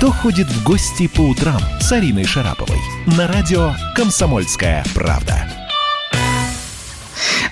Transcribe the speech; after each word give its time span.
«Кто 0.00 0.12
ходит 0.12 0.46
в 0.46 0.64
гости 0.64 1.08
по 1.14 1.20
утрам» 1.20 1.60
с 1.78 1.92
Ариной 1.92 2.24
Шараповой 2.24 2.78
на 3.18 3.28
радио 3.28 3.72
«Комсомольская 3.94 4.82
правда». 4.94 5.46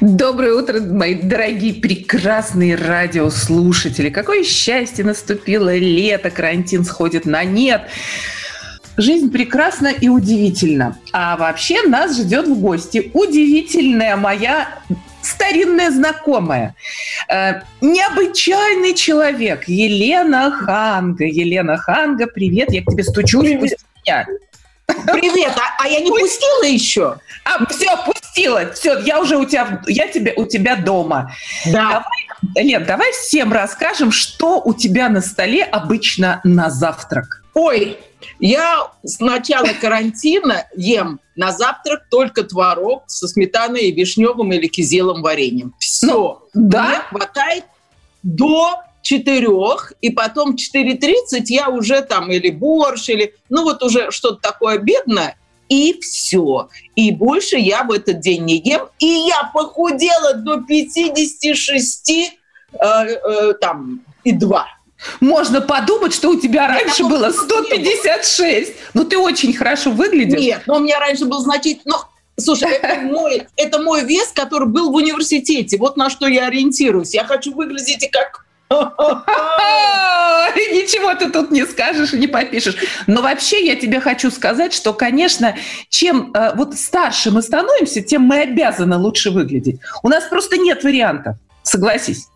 Доброе 0.00 0.54
утро, 0.54 0.80
мои 0.80 1.14
дорогие, 1.14 1.74
прекрасные 1.74 2.74
радиослушатели. 2.74 4.08
Какое 4.08 4.44
счастье 4.44 5.04
наступило 5.04 5.76
лето, 5.76 6.30
карантин 6.30 6.86
сходит 6.86 7.26
на 7.26 7.44
нет. 7.44 7.82
Жизнь 8.96 9.30
прекрасна 9.30 9.88
и 9.88 10.08
удивительна. 10.08 10.96
А 11.12 11.36
вообще 11.36 11.82
нас 11.82 12.18
ждет 12.18 12.48
в 12.48 12.58
гости 12.58 13.10
удивительная 13.12 14.16
моя 14.16 14.68
старинная 15.22 15.90
знакомая, 15.90 16.74
э, 17.28 17.60
необычайный 17.80 18.94
человек 18.94 19.68
Елена 19.68 20.50
Ханга. 20.50 21.24
Елена 21.24 21.76
Ханга, 21.76 22.26
привет, 22.26 22.72
я 22.72 22.82
к 22.82 22.86
тебе 22.86 23.04
стучу. 23.04 23.40
Привет. 23.40 23.78
Привет, 24.86 25.52
а, 25.56 25.84
а 25.84 25.88
я 25.88 26.00
не 26.00 26.10
пустила 26.10 26.64
еще? 26.64 27.18
А, 27.44 27.64
все, 27.66 27.90
пустила. 28.04 28.72
Все, 28.72 28.98
я 29.00 29.20
уже 29.20 29.36
у 29.36 29.44
тебя, 29.44 29.82
я 29.86 30.08
тебе, 30.08 30.32
у 30.36 30.46
тебя 30.46 30.76
дома. 30.76 31.32
Да. 31.66 31.88
Давай, 31.88 32.27
Лен, 32.54 32.84
давай 32.84 33.12
всем 33.12 33.52
расскажем, 33.52 34.12
что 34.12 34.60
у 34.60 34.74
тебя 34.74 35.08
на 35.08 35.20
столе 35.20 35.64
обычно 35.64 36.40
на 36.44 36.70
завтрак. 36.70 37.42
Ой, 37.54 37.98
я 38.38 38.92
с 39.02 39.20
начала 39.20 39.68
карантина 39.80 40.66
ем 40.76 41.20
на 41.36 41.52
завтрак 41.52 42.08
только 42.10 42.44
творог 42.44 43.04
со 43.06 43.28
сметаной 43.28 43.86
и 43.86 43.92
вишневым 43.92 44.52
или 44.52 44.66
кизелом 44.66 45.22
вареньем. 45.22 45.74
Все. 45.78 46.42
Ну, 46.54 46.68
да? 46.68 46.86
Мне 46.86 46.98
хватает 47.18 47.64
до 48.22 48.82
четырех, 49.02 49.92
и 50.00 50.10
потом 50.10 50.54
4.30 50.54 51.44
я 51.46 51.68
уже 51.68 52.02
там 52.02 52.30
или 52.30 52.50
борщ, 52.50 53.08
или 53.08 53.34
ну 53.48 53.62
вот 53.62 53.82
уже 53.82 54.10
что-то 54.10 54.40
такое 54.40 54.78
бедное, 54.78 55.36
и 55.68 55.98
все. 56.00 56.68
И 56.96 57.12
больше 57.12 57.56
я 57.56 57.84
в 57.84 57.92
этот 57.92 58.20
день 58.20 58.44
не 58.44 58.56
ем. 58.58 58.88
И 58.98 59.06
я 59.06 59.50
похудела 59.52 60.34
до 60.34 60.60
56 60.60 62.10
э, 62.10 62.28
э, 62.78 63.52
там, 63.60 64.00
и 64.24 64.32
2. 64.32 64.66
Можно 65.20 65.60
подумать, 65.60 66.12
что 66.12 66.30
у 66.30 66.40
тебя 66.40 66.66
раньше 66.66 67.02
я 67.02 67.08
было 67.08 67.30
156. 67.30 68.72
Ну, 68.94 69.04
ты 69.04 69.18
очень 69.18 69.52
хорошо 69.52 69.90
выглядишь. 69.90 70.40
Нет, 70.40 70.62
но 70.66 70.76
у 70.76 70.80
меня 70.80 70.98
раньше 70.98 71.24
был 71.24 71.40
значительно... 71.40 71.96
Ну, 71.96 72.42
слушай, 72.42 72.70
это 72.70 73.00
мой, 73.02 73.46
это 73.56 73.78
мой 73.80 74.04
вес, 74.04 74.32
который 74.34 74.68
был 74.68 74.90
в 74.90 74.94
университете. 74.94 75.76
Вот 75.78 75.96
на 75.96 76.10
что 76.10 76.26
я 76.26 76.46
ориентируюсь. 76.46 77.14
Я 77.14 77.24
хочу 77.24 77.54
выглядеть 77.54 78.10
как 78.10 78.44
Ничего 81.08 81.26
ты 81.26 81.30
тут 81.32 81.50
не 81.50 81.64
скажешь 81.64 82.12
и 82.12 82.18
не 82.18 82.26
попишешь. 82.26 82.76
Но 83.06 83.22
вообще 83.22 83.64
я 83.64 83.76
тебе 83.76 84.00
хочу 84.00 84.30
сказать, 84.30 84.72
что, 84.72 84.92
конечно, 84.92 85.56
чем 85.88 86.32
э, 86.34 86.54
вот 86.54 86.74
старше 86.74 87.30
мы 87.30 87.42
становимся, 87.42 88.02
тем 88.02 88.22
мы 88.22 88.40
обязаны 88.40 88.96
лучше 88.96 89.30
выглядеть. 89.30 89.80
У 90.02 90.08
нас 90.08 90.24
просто 90.24 90.56
нет 90.58 90.84
вариантов, 90.84 91.36
согласись. 91.62 92.28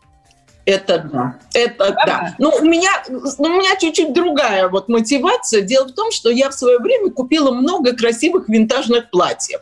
Это 0.64 0.98
да, 1.12 1.39
это 1.55 1.91
да. 1.91 2.05
да. 2.06 2.34
Ну, 2.39 2.51
у 2.51 2.64
меня, 2.64 2.91
ну, 3.09 3.20
у 3.39 3.48
меня 3.48 3.75
чуть-чуть 3.81 4.12
другая 4.12 4.69
вот 4.69 4.89
мотивация. 4.89 5.61
Дело 5.62 5.89
в 5.89 5.92
том, 5.92 6.12
что 6.12 6.31
я 6.31 6.51
в 6.51 6.55
свое 6.55 6.79
время 6.79 7.11
купила 7.11 7.51
много 7.51 7.97
красивых 7.97 8.48
винтажных 8.48 9.11
платьев 9.11 9.61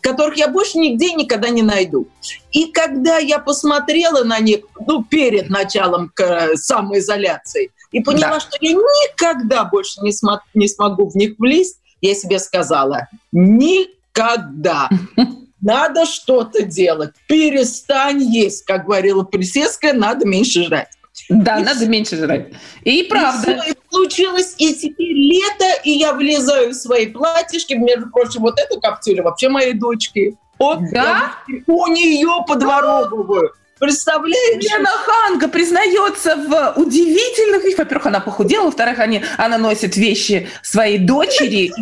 которых 0.00 0.36
я 0.36 0.46
больше 0.46 0.78
нигде 0.78 1.12
никогда 1.12 1.48
не 1.48 1.62
найду. 1.62 2.06
И 2.52 2.66
когда 2.66 3.18
я 3.18 3.40
посмотрела 3.40 4.22
на 4.22 4.38
них, 4.38 4.60
ну, 4.86 5.02
перед 5.02 5.50
началом 5.50 6.12
самоизоляции, 6.54 7.72
и 7.92 8.00
поняла, 8.00 8.34
да. 8.34 8.40
что 8.40 8.56
я 8.60 8.72
никогда 8.72 9.64
больше 9.64 10.00
не, 10.00 10.12
см- 10.12 10.42
не 10.54 10.68
смогу 10.68 11.08
в 11.08 11.14
них 11.14 11.34
влезть, 11.38 11.78
я 12.00 12.14
себе 12.14 12.38
сказала, 12.38 13.08
никогда. 13.30 14.88
Надо 15.60 16.06
что-то 16.06 16.64
делать. 16.64 17.12
Перестань 17.28 18.20
есть, 18.20 18.64
как 18.64 18.86
говорила 18.86 19.22
Плесецкая, 19.22 19.92
надо 19.92 20.26
меньше 20.26 20.64
жрать. 20.64 20.88
Да, 21.28 21.60
и 21.60 21.62
надо 21.62 21.80
все. 21.80 21.88
меньше 21.88 22.16
жрать. 22.16 22.48
И 22.82 23.04
правда. 23.04 23.52
И, 23.52 23.60
все, 23.60 23.70
и 23.70 23.74
получилось, 23.88 24.54
и 24.58 24.74
теперь 24.74 25.12
лето, 25.12 25.66
и 25.84 25.90
я 25.92 26.14
влезаю 26.14 26.70
в 26.70 26.74
свои 26.74 27.06
платьишки. 27.06 27.74
Между 27.74 28.10
прочим, 28.10 28.40
вот 28.40 28.58
эту 28.58 28.80
коптюлю 28.80 29.22
вообще 29.22 29.48
моей 29.48 29.74
дочки. 29.74 30.36
Вот 30.58 30.80
да? 30.92 31.34
у 31.68 31.86
нее 31.86 32.44
подворовываю. 32.46 33.52
Представляешь? 33.82 34.62
Лена 34.62 34.90
Ханга 34.90 35.48
признается 35.48 36.36
в 36.36 36.74
удивительных. 36.76 37.76
Во-первых, 37.76 38.06
она 38.06 38.20
похудела, 38.20 38.66
во-вторых, 38.66 39.00
они, 39.00 39.24
она 39.38 39.58
носит 39.58 39.96
вещи 39.96 40.48
своей 40.62 40.98
дочери. 40.98 41.72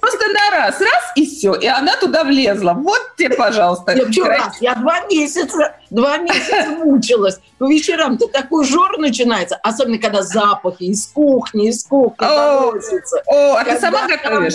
Просто 0.00 0.26
на 0.32 0.50
раз, 0.50 0.80
раз 0.80 1.12
и 1.14 1.24
все. 1.24 1.54
И 1.54 1.68
она 1.68 1.96
туда 1.98 2.24
влезла. 2.24 2.72
Вот 2.72 3.14
тебе, 3.16 3.36
пожалуйста. 3.36 3.92
Я, 3.92 4.10
что, 4.10 4.24
раз? 4.24 4.60
я 4.60 4.74
два 4.74 5.02
месяца, 5.06 5.76
два 5.88 6.16
месяца 6.16 6.70
мучилась. 6.82 7.38
По 7.58 7.70
вечерам-то 7.70 8.26
такой 8.26 8.64
жор 8.66 8.98
начинается. 8.98 9.54
Особенно, 9.62 9.98
когда 9.98 10.22
запахи 10.22 10.82
из 10.82 11.06
кухни, 11.06 11.68
из 11.68 11.84
кухни 11.84 12.26
доносятся. 12.26 13.22
О, 13.26 13.54
а 13.54 13.64
ты 13.64 13.78
сама 13.78 14.08
готовишь? 14.08 14.54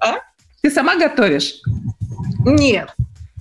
А? 0.00 0.14
Ты 0.62 0.70
сама 0.70 0.96
готовишь? 0.96 1.60
Нет. 2.46 2.88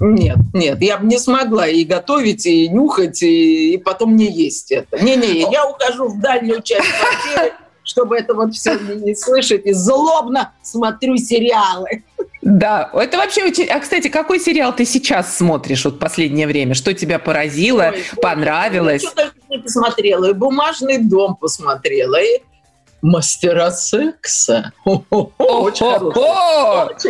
Нет, 0.03 0.37
нет, 0.53 0.81
я 0.81 0.97
бы 0.97 1.05
не 1.05 1.19
смогла 1.19 1.67
и 1.67 1.83
готовить, 1.83 2.47
и 2.47 2.67
нюхать, 2.67 3.21
и, 3.21 3.73
и 3.73 3.77
потом 3.77 4.15
не 4.15 4.25
есть 4.25 4.71
это. 4.71 4.99
Не-не, 4.99 5.51
я 5.51 5.69
ухожу 5.69 6.07
в 6.07 6.19
дальнюю 6.19 6.63
часть 6.63 6.87
квартиры, 6.89 7.53
чтобы 7.83 8.17
это 8.17 8.33
вот 8.33 8.55
все 8.55 8.79
не 8.79 9.13
слышать, 9.15 9.63
и 9.65 9.73
злобно 9.73 10.53
смотрю 10.63 11.17
сериалы. 11.17 12.03
Да, 12.41 12.89
это 12.95 13.17
вообще 13.17 13.43
очень... 13.43 13.67
А, 13.67 13.79
кстати, 13.79 14.07
какой 14.07 14.39
сериал 14.39 14.75
ты 14.75 14.85
сейчас 14.85 15.37
смотришь 15.37 15.85
вот 15.85 15.99
последнее 15.99 16.47
время? 16.47 16.73
Что 16.73 16.95
тебя 16.95 17.19
поразило, 17.19 17.93
Ой, 17.93 18.03
понравилось? 18.19 19.03
Я 19.03 19.09
что-то 19.09 19.31
не 19.49 19.59
посмотрела. 19.59 20.31
И 20.31 20.33
«Бумажный 20.33 20.97
дом» 20.97 21.35
посмотрела, 21.35 22.19
и 22.19 22.41
мастера 23.01 23.71
секса. 23.71 24.71
Очень 24.85 26.11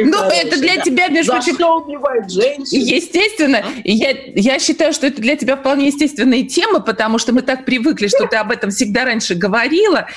Ну, 0.05 0.23
это 0.23 0.59
для 0.59 0.77
тебя, 0.77 1.07
между 1.07 1.33
прочим... 1.33 1.55
что 1.55 1.77
убивает 1.77 2.31
женщин? 2.31 2.79
Естественно. 2.79 3.63
Я, 3.83 4.11
я 4.35 4.59
считаю, 4.59 4.93
что 4.93 5.07
это 5.07 5.21
для 5.21 5.35
тебя 5.35 5.57
вполне 5.57 5.87
естественная 5.87 6.43
тема, 6.43 6.79
потому 6.79 7.17
что 7.17 7.33
мы 7.33 7.41
так 7.41 7.65
привыкли, 7.65 8.07
что 8.07 8.27
ты 8.27 8.37
об 8.37 8.51
этом 8.51 8.71
всегда 8.71 9.05
раньше 9.05 9.35
говорила, 9.35 10.07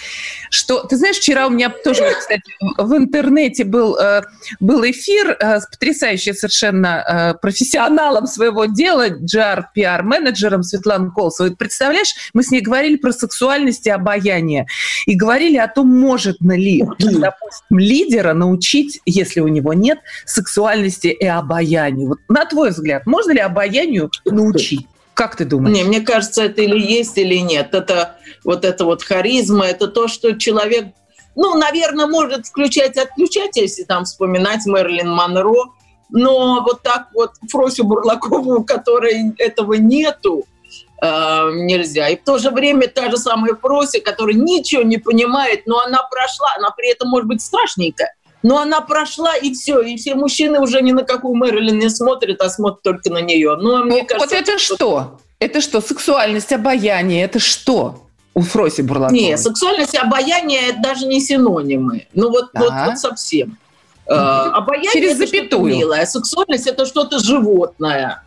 что... 0.50 0.84
Ты 0.84 0.96
знаешь, 0.96 1.16
вчера 1.16 1.46
у 1.46 1.50
меня 1.50 1.70
тоже, 1.70 2.04
кстати, 2.18 2.42
в 2.78 2.96
интернете 2.96 3.64
был, 3.64 3.96
э, 3.96 4.22
был 4.60 4.84
эфир 4.84 5.36
э, 5.38 5.60
с 5.60 5.66
потрясающей 5.66 6.34
совершенно 6.34 7.34
э, 7.34 7.38
профессионалом 7.40 8.26
своего 8.26 8.66
дела, 8.66 9.08
GR, 9.08 9.64
PR-менеджером 9.76 10.62
Светланой 10.62 11.10
Колсовой. 11.10 11.56
Представляешь, 11.56 12.14
мы 12.32 12.42
с 12.42 12.50
ней 12.50 12.60
говорили 12.60 12.96
про 12.96 13.12
сексуальность 13.12 13.86
и 13.86 13.90
обаяние. 13.90 14.66
И 15.06 15.14
говорили 15.14 15.56
о 15.64 15.68
том, 15.68 15.88
может 15.88 16.36
ли, 16.40 16.84
допустим, 16.98 17.78
лидера 17.78 18.32
научить, 18.32 19.00
если 19.04 19.40
у 19.40 19.48
него 19.48 19.72
нет, 19.72 19.98
сексуальности 20.24 21.08
и 21.08 21.26
обаянию. 21.26 22.08
Вот 22.08 22.18
на 22.28 22.44
твой 22.46 22.70
взгляд, 22.70 23.06
можно 23.06 23.32
ли 23.32 23.40
обаянию 23.40 24.10
научить? 24.24 24.86
Как 25.14 25.36
ты 25.36 25.44
думаешь? 25.44 25.76
Не, 25.76 25.84
мне 25.84 26.00
кажется, 26.00 26.44
это 26.44 26.62
или 26.62 26.78
есть, 26.78 27.16
или 27.18 27.36
нет. 27.36 27.74
Это 27.74 28.16
вот 28.42 28.64
это 28.64 28.84
вот 28.84 29.02
харизма, 29.02 29.66
это 29.66 29.86
то, 29.86 30.08
что 30.08 30.36
человек, 30.36 30.86
ну, 31.36 31.56
наверное, 31.56 32.06
может 32.06 32.46
включать 32.46 32.96
и 32.96 33.00
отключать, 33.00 33.56
если 33.56 33.84
там 33.84 34.04
вспоминать 34.04 34.66
Мерлин 34.66 35.10
Монро, 35.10 35.70
но 36.10 36.62
вот 36.62 36.82
так 36.82 37.08
вот 37.14 37.32
Фросю 37.50 37.84
Бурлакову, 37.84 38.60
у 38.60 38.64
которой 38.64 39.34
этого 39.38 39.74
нету, 39.74 40.44
э, 41.02 41.50
нельзя. 41.54 42.08
И 42.08 42.16
в 42.16 42.24
то 42.24 42.38
же 42.38 42.50
время 42.50 42.88
та 42.88 43.10
же 43.10 43.16
самая 43.16 43.54
Фрося, 43.54 44.00
которая 44.00 44.36
ничего 44.36 44.82
не 44.82 44.98
понимает, 44.98 45.66
но 45.66 45.80
она 45.80 45.98
прошла, 46.10 46.48
она 46.58 46.70
при 46.70 46.90
этом 46.90 47.08
может 47.08 47.28
быть 47.28 47.42
страшненькая, 47.42 48.14
но 48.42 48.58
она 48.58 48.80
прошла, 48.80 49.36
и 49.36 49.52
все. 49.52 49.80
И 49.80 49.96
все 49.96 50.14
мужчины 50.14 50.60
уже 50.60 50.82
ни 50.82 50.92
на 50.92 51.02
какую 51.02 51.34
Мэрилин 51.34 51.78
не 51.78 51.88
смотрят, 51.88 52.40
а 52.40 52.50
смотрят 52.50 52.82
только 52.82 53.10
на 53.10 53.22
нее. 53.22 53.56
Но, 53.56 53.84
мне 53.84 54.02
ну, 54.02 54.06
кажется, 54.06 54.18
вот 54.18 54.32
это 54.32 54.58
что? 54.58 54.74
что? 54.74 55.20
Это 55.38 55.60
что? 55.60 55.80
Сексуальность, 55.80 56.52
обаяние? 56.52 57.24
Это 57.24 57.38
что? 57.38 58.00
У 58.34 58.42
Фроси 58.42 58.82
Бурлаковой. 58.82 59.18
Не, 59.18 59.38
сексуальность 59.38 59.94
и 59.94 59.96
обаяние– 59.96 60.68
это 60.70 60.80
даже 60.80 61.06
не 61.06 61.20
синонимы. 61.20 62.06
Ну 62.14 62.30
вот, 62.30 62.50
вот, 62.52 62.72
вот 62.86 62.98
совсем. 62.98 63.56
Угу. 64.06 64.14
Обаяние 64.14 64.92
Через 64.92 65.10
это 65.12 65.26
запятую. 65.26 65.70
что-то 65.70 65.78
милое, 65.78 66.06
сексуальность– 66.06 66.66
это 66.66 66.84
что-то 66.84 67.18
животное. 67.20 68.22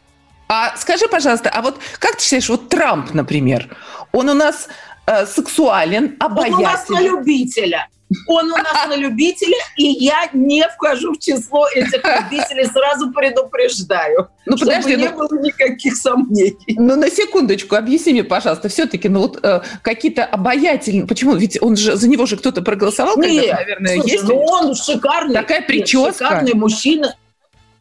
А 0.50 0.76
скажи, 0.78 1.08
пожалуйста, 1.08 1.50
а 1.50 1.62
вот 1.62 1.80
как 2.00 2.18
ты 2.18 2.24
считаешь, 2.24 2.50
вот 2.50 2.70
Трамп, 2.70 3.14
например, 3.14 3.76
он 4.12 4.30
у 4.30 4.34
нас 4.34 4.68
э, 5.06 5.26
сексуален, 5.26 6.16
обаятелен. 6.20 6.56
Он 6.56 6.60
у 6.60 6.64
нас 6.64 6.90
на 6.90 7.02
любителя. 7.02 7.88
Он 8.28 8.46
у 8.52 8.56
нас 8.56 8.88
на 8.88 8.96
любителя, 8.96 9.58
и 9.76 9.84
я 9.84 10.30
не 10.32 10.66
вхожу 10.70 11.14
в 11.14 11.20
число 11.20 11.68
этих 11.68 12.02
любителей, 12.06 12.66
сразу 12.66 13.12
предупреждаю. 13.12 14.30
Ну, 14.46 14.56
чтобы 14.56 14.72
подожди, 14.72 14.96
не 14.96 15.10
ну, 15.10 15.18
было 15.18 15.42
никаких 15.42 15.98
сомнений. 15.98 16.76
Ну, 16.78 16.96
на 16.96 17.10
секундочку, 17.10 17.76
объясни 17.76 18.14
мне, 18.14 18.24
пожалуйста, 18.24 18.70
все-таки, 18.70 19.10
ну, 19.10 19.20
вот 19.20 19.40
э, 19.44 19.62
какие-то 19.82 20.24
обаятельные... 20.24 21.06
Почему? 21.06 21.36
Ведь 21.36 21.62
он 21.62 21.76
же, 21.76 21.98
за 21.98 22.08
него 22.08 22.26
же 22.26 22.38
кто-то 22.38 22.62
проголосовал, 22.62 23.18
Нет, 23.18 23.48
когда, 23.48 23.56
наверное, 23.56 23.96
слушай, 23.96 24.12
есть... 24.12 24.24
ну, 24.24 24.36
он 24.38 24.76
шикарный. 24.76 25.34
Такая 25.34 25.62
прическа. 25.64 26.14
Шикарный 26.14 26.54
мужчина. 26.54 27.14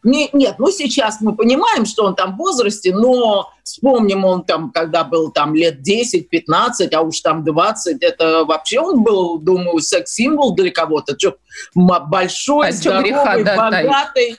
Не, 0.03 0.29
нет, 0.33 0.57
ну 0.59 0.71
сейчас 0.71 1.21
мы 1.21 1.35
понимаем, 1.35 1.87
что 1.87 2.05
он 2.05 2.15
там 2.15 2.35
в 2.35 2.39
возрасте, 2.39 2.95
но 2.95 3.51
вспомним, 3.63 4.25
он 4.25 4.45
там, 4.45 4.71
когда 4.71 5.05
был 5.05 5.31
там 5.31 5.55
лет 5.55 5.81
10-15, 5.81 6.95
а 6.95 7.01
уж 7.01 7.21
там 7.21 7.45
20, 7.45 8.03
это 8.03 8.45
вообще 8.45 8.81
он 8.81 9.03
был, 9.03 9.39
думаю, 9.39 9.81
секс-символ 9.81 10.55
для 10.55 10.71
кого-то. 10.71 11.17
Чё, 11.17 11.35
большой, 11.75 12.69
а 12.69 12.73
здоровый, 12.73 13.11
греха, 13.11 13.39
да, 13.43 13.57
богатый, 13.57 14.31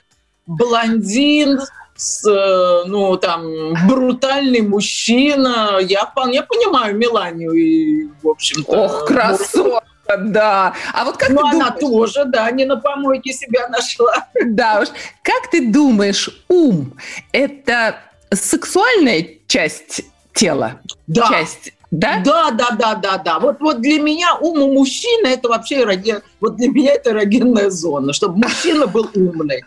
да. 0.46 0.54
блондин, 0.54 1.60
с, 1.98 2.24
э, 2.30 2.84
ну, 2.86 3.16
там, 3.16 3.74
брутальный 3.88 4.62
мужчина. 4.62 5.78
Я 5.80 6.06
вполне 6.06 6.42
понимаю 6.42 6.96
Меланию 6.96 7.52
и, 7.52 8.06
в 8.22 8.28
общем-то... 8.28 8.84
Ох, 8.84 9.04
красотка! 9.04 9.82
Да. 10.16 10.74
А 10.94 11.04
вот 11.04 11.16
как 11.16 11.30
Но 11.30 11.42
ты 11.42 11.56
она 11.56 11.70
думаешь, 11.70 12.12
тоже, 12.12 12.24
да, 12.26 12.50
не 12.50 12.64
на 12.64 12.76
помойке 12.76 13.32
себя 13.32 13.68
нашла. 13.68 14.26
Да 14.44 14.80
уж. 14.80 14.88
Как 15.22 15.50
ты 15.50 15.70
думаешь, 15.70 16.30
ум– 16.48 16.94
это 17.32 17.96
сексуальная 18.32 19.26
часть 19.46 20.02
тела? 20.32 20.80
Да. 21.06 21.28
Часть 21.28 21.72
да? 21.90 22.20
Да, 22.22 22.50
да, 22.50 22.70
да, 22.70 22.94
да, 22.94 23.18
да. 23.18 23.38
Вот, 23.38 23.60
вот 23.60 23.80
для 23.80 24.00
меня 24.00 24.36
ум 24.40 24.60
у 24.60 24.72
мужчины 24.72 25.28
это 25.28 25.48
вообще 25.48 25.82
эроген, 25.82 26.20
вот 26.38 26.56
для 26.56 26.68
меня 26.68 26.92
это 26.92 27.10
эрогенная 27.10 27.70
зона, 27.70 28.12
чтобы 28.12 28.36
мужчина 28.36 28.86
был 28.86 29.08
умный. 29.14 29.62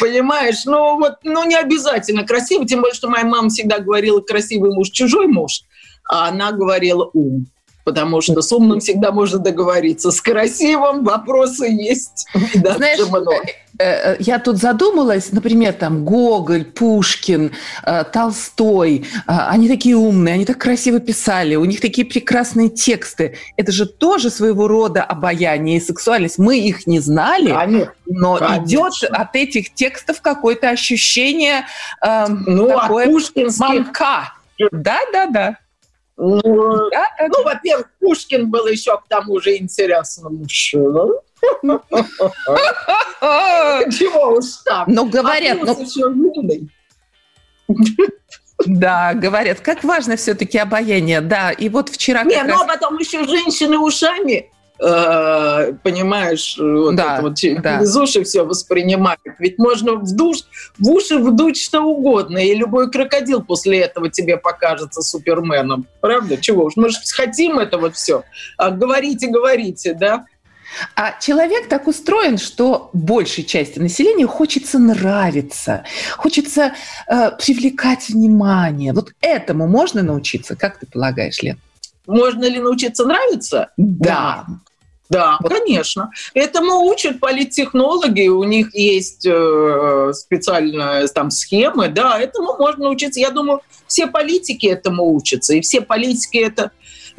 Понимаешь? 0.00 0.64
Ну 0.64 0.96
вот, 0.96 1.16
ну 1.22 1.44
не 1.46 1.56
обязательно 1.56 2.24
красивый, 2.24 2.66
тем 2.66 2.80
более, 2.80 2.94
что 2.94 3.08
моя 3.08 3.24
мама 3.24 3.50
всегда 3.50 3.78
говорила 3.78 4.20
красивый 4.20 4.72
муж, 4.72 4.88
чужой 4.90 5.26
муж, 5.26 5.62
а 6.08 6.28
она 6.28 6.52
говорила 6.52 7.10
ум 7.12 7.46
потому 7.90 8.20
что 8.20 8.40
с 8.40 8.52
умным 8.52 8.78
всегда 8.78 9.10
можно 9.10 9.38
договориться. 9.38 10.12
С 10.12 10.20
красивым 10.20 11.02
вопросы 11.04 11.66
есть. 11.66 12.28
Знаешь, 12.54 13.00
много. 13.08 13.34
Э, 13.80 14.12
э, 14.12 14.16
я 14.20 14.38
тут 14.38 14.58
задумалась, 14.58 15.32
например, 15.32 15.72
там 15.72 16.04
Гоголь, 16.04 16.64
Пушкин, 16.64 17.50
э, 17.82 18.04
Толстой, 18.12 19.06
они 19.26 19.68
такие 19.68 19.96
умные, 19.96 20.34
они 20.34 20.44
так 20.44 20.58
красиво 20.58 21.00
писали, 21.00 21.56
у 21.56 21.64
них 21.64 21.80
такие 21.80 22.06
прекрасные 22.06 22.68
тексты. 22.68 23.36
Это 23.56 23.72
же 23.72 23.86
тоже 23.86 24.30
своего 24.30 24.68
рода 24.68 25.02
обаяние 25.02 25.78
и 25.78 25.80
сексуальность. 25.80 26.38
Мы 26.38 26.60
их 26.60 26.86
не 26.86 27.00
знали, 27.00 27.52
конечно, 27.52 27.92
но 28.06 28.36
конечно. 28.36 28.64
идет 28.64 28.92
от 29.10 29.34
этих 29.34 29.74
текстов 29.74 30.20
какое-то 30.20 30.68
ощущение 30.68 31.64
э, 32.06 32.26
ну, 32.28 32.68
такое 32.68 33.06
а 33.06 33.10
пушкинских... 33.10 33.58
манка. 33.58 34.32
Да, 34.70 34.98
да, 35.12 35.26
да. 35.26 35.56
Ну, 36.22 36.90
да, 36.90 37.06
ну 37.28 37.44
во-первых, 37.44 37.88
Пушкин 37.98 38.50
был 38.50 38.66
еще 38.66 38.94
к 38.98 39.04
тому 39.08 39.40
же 39.40 39.56
интересным 39.56 40.36
мужчиной. 40.36 41.12
Чего 43.90 44.36
уж 44.36 44.44
там. 44.66 44.84
Ну, 44.88 45.08
говорят... 45.08 45.56
А 45.62 45.64
ну... 45.64 45.78
Да, 48.66 49.14
говорят, 49.14 49.60
как 49.60 49.82
важно 49.82 50.16
все-таки 50.16 50.58
обаяние, 50.58 51.22
да. 51.22 51.52
И 51.52 51.70
вот 51.70 51.88
вчера... 51.88 52.24
Не, 52.24 52.42
ну 52.42 52.52
раз... 52.52 52.62
а 52.62 52.66
потом 52.66 52.98
еще 52.98 53.24
женщины 53.24 53.78
ушами 53.78 54.50
Э, 54.82 55.74
понимаешь, 55.82 56.56
вот 56.58 56.96
да, 56.96 57.14
это 57.14 57.22
вот 57.22 57.34
да. 57.62 57.80
из 57.80 57.94
уши 57.96 58.24
все 58.24 58.44
воспринимают. 58.44 59.20
Ведь 59.38 59.58
можно 59.58 59.96
в, 59.96 60.16
душ, 60.16 60.38
в 60.78 60.88
уши 60.90 61.18
вдуть 61.18 61.58
что 61.58 61.82
угодно, 61.82 62.38
и 62.38 62.54
любой 62.54 62.90
крокодил 62.90 63.42
после 63.42 63.80
этого 63.80 64.08
тебе 64.08 64.38
покажется 64.38 65.02
суперменом. 65.02 65.86
Правда? 66.00 66.38
Чего 66.38 66.64
уж, 66.64 66.76
мы 66.76 66.88
же 66.88 66.96
хотим 67.14 67.58
это 67.58 67.76
вот 67.76 67.94
все. 67.94 68.24
А 68.56 68.70
говорите, 68.70 69.28
говорите, 69.28 69.92
да? 69.92 70.24
А 70.96 71.12
человек 71.20 71.68
так 71.68 71.86
устроен, 71.86 72.38
что 72.38 72.88
большей 72.94 73.44
части 73.44 73.78
населения 73.78 74.26
хочется 74.26 74.78
нравиться, 74.78 75.84
хочется 76.16 76.72
э, 77.06 77.32
привлекать 77.32 78.08
внимание. 78.08 78.94
Вот 78.94 79.12
этому 79.20 79.66
можно 79.66 80.02
научиться, 80.02 80.56
как 80.56 80.78
ты 80.78 80.86
полагаешь, 80.86 81.42
Лен? 81.42 81.58
Можно 82.06 82.44
ли 82.44 82.60
научиться 82.60 83.04
нравиться? 83.04 83.70
Да. 83.76 84.44
Да, 84.46 84.60
вот. 85.40 85.52
конечно. 85.52 86.10
Этому 86.34 86.86
учат 86.86 87.18
политтехнологи, 87.18 88.28
у 88.28 88.44
них 88.44 88.74
есть 88.74 89.26
э, 89.26 90.12
специальные 90.14 91.08
там 91.08 91.30
схемы, 91.30 91.88
да, 91.88 92.18
этому 92.18 92.56
можно 92.56 92.88
учиться. 92.88 93.18
Я 93.18 93.30
думаю, 93.30 93.60
все 93.86 94.06
политики 94.06 94.66
этому 94.66 95.12
учатся, 95.12 95.54
и 95.54 95.60
все 95.60 95.80
политики 95.80 96.38
это 96.38 96.70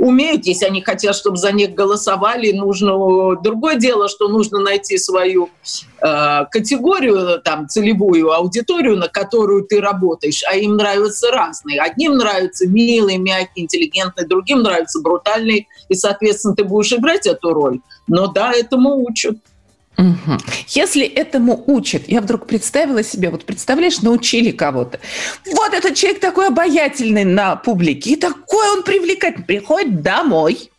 умеют, 0.02 0.46
если 0.46 0.66
они 0.66 0.82
хотят, 0.82 1.16
чтобы 1.16 1.38
за 1.38 1.52
них 1.52 1.76
голосовали, 1.76 2.52
нужно 2.52 3.36
другое 3.42 3.76
дело, 3.76 4.10
что 4.10 4.28
нужно 4.28 4.60
найти 4.60 4.98
свою 4.98 5.50
э, 6.02 6.46
категорию, 6.50 7.40
там, 7.42 7.68
целевую 7.68 8.32
аудиторию, 8.32 8.98
на 8.98 9.08
которую 9.08 9.64
ты 9.64 9.80
работаешь, 9.80 10.44
а 10.50 10.56
им 10.56 10.76
нравятся 10.76 11.32
разные. 11.32 11.80
Одним 11.80 12.16
нравятся 12.18 12.68
милые, 12.68 13.20
мягкие, 13.20 13.66
интеллигентные, 13.66 14.28
другим 14.28 14.64
нравятся 14.64 15.02
брутальные, 15.02 15.68
и, 15.88 15.94
соответственно, 15.94 16.56
ты 16.56 16.64
будешь 16.64 16.92
играть 16.92 17.28
эту 17.28 17.54
роль. 17.54 17.80
Но 18.08 18.28
да, 18.28 18.52
этому 18.52 19.06
учат. 19.06 19.38
Угу. 19.98 20.38
Если 20.70 21.06
этому 21.06 21.64
учат, 21.68 22.04
я 22.08 22.22
вдруг 22.22 22.48
представила 22.48 23.04
себе, 23.04 23.30
вот 23.30 23.46
представляешь, 23.46 24.02
научили 24.02 24.52
кого-то. 24.52 25.00
Вот 25.54 25.74
этот 25.74 25.96
человек 25.96 26.20
такой 26.20 26.48
обаятельный 26.48 27.24
на 27.26 27.56
публике, 27.56 28.12
и 28.12 28.16
такой 28.16 28.70
он 28.72 28.84
привлекательный. 28.84 29.46
Приходит 29.46 30.02
домой, 30.02 30.72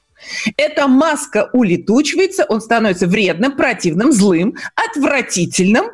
эта 0.57 0.89
маска 0.89 1.51
улетучивается, 1.53 2.45
он 2.49 2.61
становится 2.61 3.07
вредным, 3.07 3.53
противным, 3.53 4.13
злым, 4.13 4.57
отвратительным, 4.75 5.87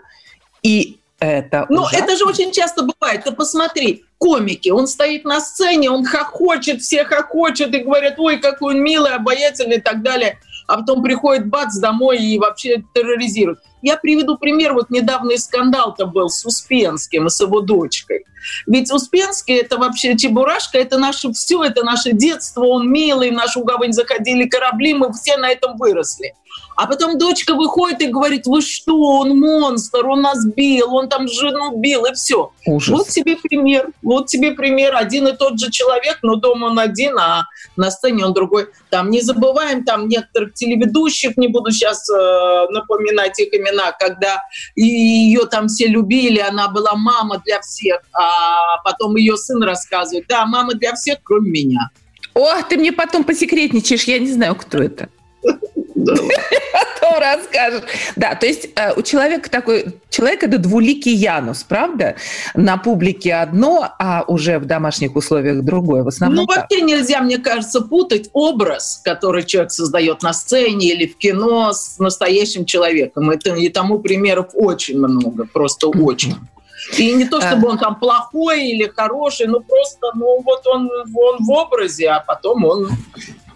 и 0.62 0.98
это 1.20 1.66
Ну, 1.68 1.82
ужасно. 1.82 1.96
это 1.96 2.16
же 2.16 2.24
очень 2.24 2.52
часто 2.52 2.82
бывает. 2.84 3.24
Ты 3.24 3.32
посмотри, 3.32 4.04
комики, 4.18 4.68
он 4.68 4.86
стоит 4.86 5.24
на 5.24 5.40
сцене, 5.40 5.90
он 5.90 6.04
хохочет, 6.04 6.80
все 6.80 7.04
хохочет 7.04 7.74
и 7.74 7.78
говорят, 7.78 8.14
ой, 8.18 8.38
какой 8.38 8.74
он 8.74 8.82
милый, 8.82 9.12
обаятельный 9.12 9.78
и 9.78 9.80
так 9.80 10.02
далее 10.02 10.38
а 10.68 10.76
потом 10.76 11.02
приходит 11.02 11.48
бац 11.48 11.76
домой 11.78 12.18
и 12.18 12.38
вообще 12.38 12.84
терроризирует. 12.94 13.58
Я 13.80 13.96
приведу 13.96 14.36
пример. 14.36 14.74
Вот 14.74 14.90
недавний 14.90 15.38
скандал-то 15.38 16.06
был 16.06 16.28
с 16.28 16.44
Успенским 16.44 17.26
и 17.26 17.30
с 17.30 17.40
его 17.40 17.60
дочкой. 17.60 18.24
Ведь 18.66 18.92
Успенский– 18.92 19.56
это 19.60 19.78
вообще 19.78 20.16
Чебурашка, 20.16 20.78
это 20.78 20.98
наше 20.98 21.32
все, 21.32 21.64
это 21.64 21.84
наше 21.84 22.12
детство, 22.12 22.64
он 22.64 22.90
милый, 22.90 23.30
в 23.30 23.34
нашу 23.34 23.64
гавань 23.64 23.92
заходили 23.92 24.46
корабли, 24.46 24.94
мы 24.94 25.12
все 25.12 25.36
на 25.38 25.48
этом 25.48 25.76
выросли. 25.76 26.34
А 26.78 26.86
потом 26.86 27.19
дочка 27.19 27.56
выходит 27.56 28.00
и 28.02 28.06
говорит, 28.06 28.47
вы 28.47 28.62
что, 28.62 28.97
он 28.97 29.37
монстр, 29.37 30.06
он 30.06 30.23
нас 30.23 30.47
бил, 30.47 30.94
он 30.94 31.08
там 31.08 31.26
жену 31.26 31.76
бил, 31.76 32.04
и 32.04 32.14
все. 32.14 32.52
Ужас. 32.66 32.97
Вот 32.97 33.08
тебе 33.08 33.35
пример, 33.35 33.90
вот 34.00 34.28
тебе 34.28 34.52
пример. 34.52 34.94
Один 34.94 35.26
и 35.26 35.37
тот 35.37 35.58
же 35.58 35.73
человек, 35.73 36.20
но 36.23 36.37
дома 36.37 36.66
он 36.66 36.78
один, 36.78 37.18
а 37.18 37.47
на 37.75 37.90
сцене 37.90 38.25
он 38.25 38.32
другой. 38.32 38.68
Там 38.90 39.11
не 39.11 39.23
забываем, 39.23 39.82
там 39.82 40.06
некоторых 40.06 40.54
телеведущих, 40.54 41.37
не 41.37 41.49
буду 41.49 41.73
сейчас 41.73 42.08
э, 42.08 42.66
напоминать 42.70 43.40
их 43.40 43.52
имена, 43.52 43.90
когда 43.90 44.44
ее 44.76 45.47
там 45.47 45.66
все 45.66 45.88
любили, 45.88 46.38
она 46.38 46.68
была 46.68 46.94
мама 46.94 47.42
для 47.44 47.61
всех, 47.61 48.02
а 48.12 48.80
потом 48.85 49.16
ее 49.16 49.37
сын 49.37 49.61
рассказывает, 49.64 50.26
да, 50.28 50.47
мама 50.47 50.75
для 50.75 50.94
всех, 50.94 51.18
кроме 51.25 51.50
меня. 51.50 51.90
О, 52.35 52.62
ты 52.62 52.76
мне 52.76 52.92
потом 52.92 53.25
посекретничаешь, 53.25 54.04
я 54.04 54.20
не 54.20 54.30
знаю, 54.30 54.54
кто 54.54 54.78
это. 54.78 55.08
Потом 56.07 57.19
расскажешь. 57.21 57.83
Да, 58.17 58.35
то 58.35 58.47
есть 58.47 58.69
э, 58.75 58.93
у 58.97 59.02
человека 59.02 59.50
такой, 59.50 59.87
человек 60.11 60.43
это 60.43 60.59
двуликий 60.59 61.14
Янус, 61.14 61.64
правда? 61.64 62.17
На 62.55 62.76
публике 62.76 63.35
одно, 63.35 63.88
а 63.99 64.25
уже 64.26 64.59
в 64.59 64.67
домашних 64.67 65.17
условиях 65.17 65.62
другое. 65.62 66.02
В 66.02 66.09
основном 66.09 66.47
ну, 66.47 66.55
вообще 66.55 66.81
нельзя, 66.83 67.21
мне 67.21 67.38
кажется, 67.38 67.81
путать 67.81 68.31
образ, 68.33 69.00
который 69.05 69.45
человек 69.45 69.73
создает 69.73 70.23
на 70.23 70.33
сцене 70.33 70.93
или 70.93 71.07
в 71.07 71.17
кино 71.17 71.73
с 71.73 71.99
настоящим 71.99 72.64
человеком. 72.64 73.31
Это, 73.31 73.55
и 73.55 73.69
тому 73.69 73.99
примеров 73.99 74.49
очень 74.55 74.99
много, 74.99 75.47
просто 75.47 75.88
очень. 75.88 76.37
И 76.97 77.12
не 77.12 77.25
то, 77.25 77.40
чтобы 77.40 77.69
он 77.69 77.78
там 77.78 77.97
плохой 77.97 78.69
или 78.69 78.87
хороший, 78.87 79.47
ну 79.47 79.61
просто, 79.61 80.12
ну 80.14 80.40
вот 80.43 80.67
он, 80.67 80.88
он 81.14 81.38
в 81.40 81.50
образе, 81.50 82.09
а 82.09 82.21
потом 82.21 82.64
он 82.64 82.88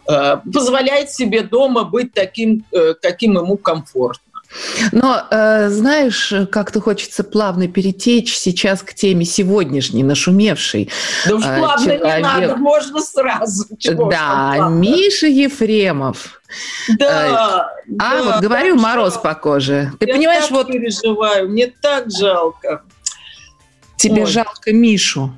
позволяет 0.04 1.10
себе 1.10 1.42
дома 1.42 1.84
быть 1.84 2.12
таким, 2.12 2.64
э, 2.72 2.94
каким 3.00 3.36
ему 3.38 3.56
комфортно. 3.56 4.32
Но 4.92 5.26
э, 5.30 5.68
знаешь, 5.70 6.32
как-то 6.50 6.80
хочется 6.80 7.24
плавно 7.24 7.68
перетечь 7.68 8.36
сейчас 8.36 8.82
к 8.82 8.94
теме 8.94 9.24
сегодняшней, 9.24 10.02
нашумевшей. 10.02 10.90
Да 11.26 11.36
уж 11.36 11.44
э, 11.44 11.58
плавно 11.58 11.84
человек... 11.84 12.16
не 12.16 12.22
надо, 12.22 12.56
можно 12.56 13.00
сразу. 13.00 13.64
Чего 13.78 14.10
да, 14.10 14.68
Миша 14.70 15.26
Ефремов. 15.26 16.42
Да, 16.98 17.70
э, 17.86 17.94
а 17.98 18.16
да, 18.16 18.22
вот 18.22 18.42
говорю, 18.42 18.76
мороз 18.76 19.14
жалко. 19.14 19.28
по 19.28 19.34
коже. 19.34 19.92
Ты 19.98 20.06
Я 20.06 20.14
понимаешь, 20.14 20.44
так 20.44 20.52
вот 20.52 20.66
переживаю, 20.66 21.48
мне 21.48 21.72
так 21.80 22.10
жалко. 22.10 22.82
Тебе 23.96 24.22
Ой. 24.22 24.26
жалко 24.26 24.72
Мишу. 24.72 25.32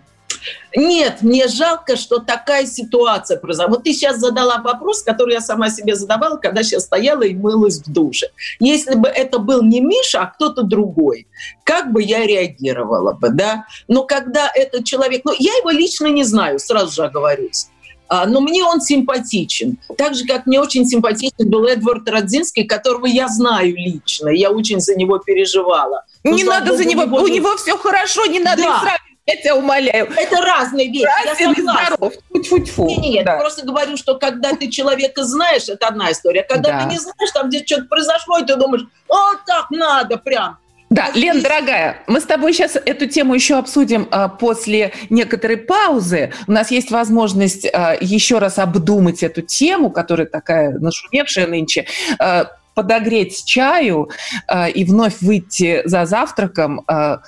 Нет, 0.76 1.22
мне 1.22 1.48
жалко, 1.48 1.96
что 1.96 2.18
такая 2.18 2.66
ситуация 2.66 3.38
произошла. 3.38 3.68
Вот 3.68 3.84
ты 3.84 3.92
сейчас 3.92 4.18
задала 4.18 4.58
вопрос, 4.58 5.02
который 5.02 5.34
я 5.34 5.40
сама 5.40 5.70
себе 5.70 5.94
задавала, 5.94 6.36
когда 6.36 6.62
сейчас 6.62 6.84
стояла 6.84 7.22
и 7.22 7.34
мылась 7.34 7.80
в 7.80 7.92
душе. 7.92 8.28
Если 8.60 8.94
бы 8.94 9.08
это 9.08 9.38
был 9.38 9.62
не 9.62 9.80
Миша, 9.80 10.22
а 10.22 10.26
кто-то 10.26 10.62
другой, 10.62 11.26
как 11.64 11.92
бы 11.92 12.02
я 12.02 12.26
реагировала 12.26 13.12
бы, 13.12 13.30
да? 13.30 13.66
Но 13.88 14.04
когда 14.04 14.50
этот 14.54 14.84
человек... 14.84 15.22
Ну, 15.24 15.32
я 15.38 15.52
его 15.56 15.70
лично 15.70 16.06
не 16.06 16.24
знаю, 16.24 16.58
сразу 16.58 16.92
же 16.92 17.04
оговорюсь. 17.04 17.68
А, 18.08 18.26
но 18.26 18.40
мне 18.40 18.62
он 18.64 18.80
симпатичен. 18.80 19.78
Так 19.96 20.14
же, 20.14 20.24
как 20.26 20.46
мне 20.46 20.60
очень 20.60 20.86
симпатичен 20.86 21.48
был 21.50 21.66
Эдвард 21.66 22.08
Родзинский, 22.08 22.64
которого 22.64 23.06
я 23.06 23.28
знаю 23.28 23.74
лично. 23.74 24.28
Я 24.28 24.50
очень 24.50 24.80
за 24.80 24.94
него 24.94 25.18
переживала. 25.18 26.04
Не 26.22 26.44
но, 26.44 26.52
надо 26.52 26.76
за 26.76 26.84
него, 26.84 27.02
у 27.02 27.06
него, 27.06 27.22
у 27.22 27.26
него 27.26 27.56
все 27.56 27.76
хорошо, 27.76 28.26
не 28.26 28.40
надо 28.40 28.62
да. 28.62 28.68
их 28.68 28.74
сравнивать. 28.74 29.13
Я 29.26 29.36
тебя 29.36 29.56
умоляю. 29.56 30.06
Это 30.16 30.36
разные 30.42 30.88
вещи. 30.88 31.08
Я 31.24 31.54
здоров. 31.54 32.12
Фу-фу-фу. 32.30 32.86
Нет, 32.88 32.98
нет, 32.98 33.24
да. 33.24 33.36
просто 33.38 33.64
говорю, 33.64 33.96
что 33.96 34.18
когда 34.18 34.52
ты 34.52 34.68
человека 34.68 35.24
знаешь, 35.24 35.68
это 35.68 35.88
одна 35.88 36.12
история. 36.12 36.42
Когда 36.42 36.72
да. 36.72 36.80
ты 36.82 36.90
не 36.90 36.98
знаешь, 36.98 37.30
там 37.32 37.48
где 37.48 37.64
что-то 37.64 37.84
произошло, 37.84 38.38
и 38.38 38.44
ты 38.44 38.56
думаешь, 38.56 38.84
вот 39.08 39.38
так 39.46 39.70
надо 39.70 40.18
прям. 40.18 40.58
Да, 40.90 41.08
а 41.12 41.18
Лен, 41.18 41.38
здесь... 41.38 41.44
дорогая, 41.44 42.02
мы 42.06 42.20
с 42.20 42.24
тобой 42.24 42.52
сейчас 42.52 42.76
эту 42.76 43.06
тему 43.06 43.34
еще 43.34 43.56
обсудим 43.56 44.06
а, 44.10 44.28
после 44.28 44.92
некоторой 45.08 45.56
паузы. 45.56 46.32
У 46.46 46.52
нас 46.52 46.70
есть 46.70 46.90
возможность 46.90 47.66
а, 47.72 47.96
еще 47.98 48.38
раз 48.38 48.58
обдумать 48.58 49.22
эту 49.22 49.40
тему, 49.40 49.90
которая 49.90 50.26
такая 50.26 50.70
нашумевшая 50.78 51.46
нынче. 51.46 51.86
А, 52.18 52.50
подогреть 52.74 53.44
чаю 53.44 54.10
а, 54.46 54.68
и 54.68 54.84
вновь 54.84 55.20
выйти 55.20 55.82
за 55.84 56.04
завтраком. 56.04 56.84
А, 56.86 57.22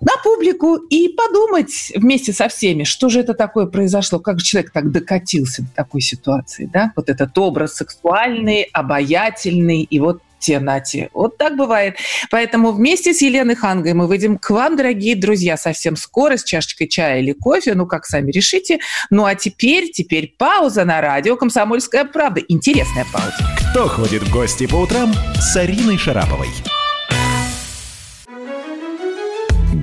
на 0.00 0.12
публику 0.22 0.76
и 0.76 1.08
подумать 1.08 1.92
вместе 1.94 2.32
со 2.32 2.48
всеми, 2.48 2.84
что 2.84 3.08
же 3.08 3.20
это 3.20 3.34
такое 3.34 3.66
произошло, 3.66 4.18
как 4.18 4.40
же 4.40 4.46
человек 4.46 4.72
так 4.72 4.90
докатился 4.90 5.62
до 5.62 5.68
такой 5.74 6.00
ситуации, 6.00 6.68
да? 6.72 6.92
Вот 6.96 7.08
этот 7.08 7.36
образ 7.38 7.74
сексуальный, 7.74 8.62
обаятельный, 8.72 9.82
и 9.82 9.98
вот 9.98 10.20
те 10.38 10.60
нати. 10.60 11.08
Вот 11.12 11.38
так 11.38 11.56
бывает. 11.56 11.96
Поэтому 12.30 12.72
вместе 12.72 13.14
с 13.14 13.22
Еленой 13.22 13.56
Хангой 13.56 13.94
мы 13.94 14.06
выйдем 14.06 14.38
к 14.38 14.50
вам, 14.50 14.76
дорогие 14.76 15.16
друзья, 15.16 15.56
совсем 15.56 15.96
скоро 15.96 16.36
с 16.36 16.44
чашечкой 16.44 16.88
чая 16.88 17.20
или 17.20 17.32
кофе, 17.32 17.74
ну, 17.74 17.86
как 17.86 18.06
сами 18.06 18.30
решите. 18.30 18.78
Ну, 19.10 19.24
а 19.24 19.34
теперь, 19.34 19.90
теперь 19.90 20.34
пауза 20.38 20.84
на 20.84 21.00
радио 21.00 21.36
«Комсомольская 21.36 22.04
правда». 22.04 22.42
Интересная 22.48 23.06
пауза. 23.12 23.36
Кто 23.70 23.88
ходит 23.88 24.22
в 24.22 24.32
гости 24.32 24.66
по 24.66 24.76
утрам 24.76 25.12
с 25.40 25.56
Ариной 25.56 25.98
Шараповой? 25.98 26.48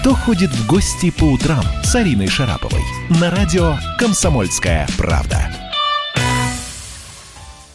Кто 0.00 0.14
ходит 0.14 0.48
в 0.48 0.66
гости 0.66 1.10
по 1.10 1.24
утрам 1.24 1.62
с 1.82 1.94
Ариной 1.94 2.26
Шараповой? 2.26 2.80
На 3.20 3.30
радио 3.30 3.74
«Комсомольская 3.98 4.88
правда». 4.96 5.52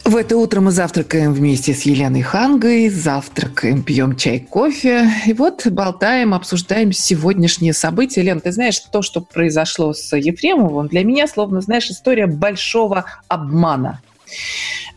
В 0.03 0.15
это 0.15 0.35
утро 0.35 0.59
мы 0.59 0.71
завтракаем 0.71 1.33
вместе 1.33 1.75
с 1.75 1.83
Еленой 1.83 2.23
Хангой, 2.23 2.89
завтракаем, 2.89 3.83
пьем 3.83 4.15
чай, 4.15 4.39
кофе. 4.39 5.07
И 5.27 5.33
вот 5.33 5.67
болтаем, 5.67 6.33
обсуждаем 6.33 6.93
сегодняшние 6.93 7.73
события. 7.73 8.23
Лен, 8.23 8.41
ты 8.41 8.51
знаешь, 8.51 8.79
то, 8.79 9.03
что 9.03 9.21
произошло 9.21 9.93
с 9.93 10.17
Ефремовым, 10.17 10.87
для 10.87 11.03
меня, 11.03 11.27
словно, 11.27 11.61
знаешь, 11.61 11.91
история 11.91 12.25
большого 12.25 13.05
обмана. 13.27 14.01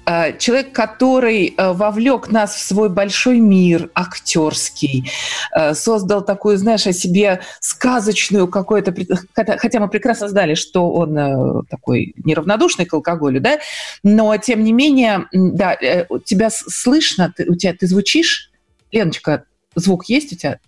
Э, 0.09 0.39
человек, 0.39 0.73
который 0.73 1.55
э, 1.55 1.73
вовлек 1.73 2.31
нас 2.31 2.55
в 2.55 2.61
свой 2.61 2.89
большой 2.89 3.41
мир 3.41 3.91
актерский, 3.95 5.11
э, 5.55 5.75
создал 5.75 6.25
такую, 6.25 6.57
знаешь, 6.57 6.87
о 6.87 6.95
себе 6.95 7.41
сказочную 7.61 8.49
какую-то, 8.49 8.95
хотя 9.35 9.81
мы 9.81 9.89
прекрасно 9.89 10.29
знали, 10.29 10.55
что 10.55 10.91
он 10.91 11.67
такой 11.69 12.15
неравнодушный 12.25 12.87
к 12.87 12.95
алкоголю, 12.95 13.41
да, 13.41 13.59
но 14.03 14.35
тем 14.39 14.65
не 14.65 14.73
менее, 14.73 15.27
да, 15.33 15.77
тебя 16.25 16.49
слышно, 16.51 17.33
ты, 17.37 17.45
у 17.47 17.55
тебя 17.55 17.75
ты 17.75 17.87
звучишь, 17.87 18.51
Леночка, 18.91 19.45
звук 19.75 20.07
есть 20.07 20.33
у 20.33 20.37
тебя? 20.37 20.59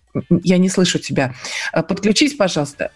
Я 0.43 0.59
не 0.59 0.69
слышу 0.69 0.99
тебя. 0.99 1.35
Подключись, 1.73 2.35
пожалуйста. 2.35 2.91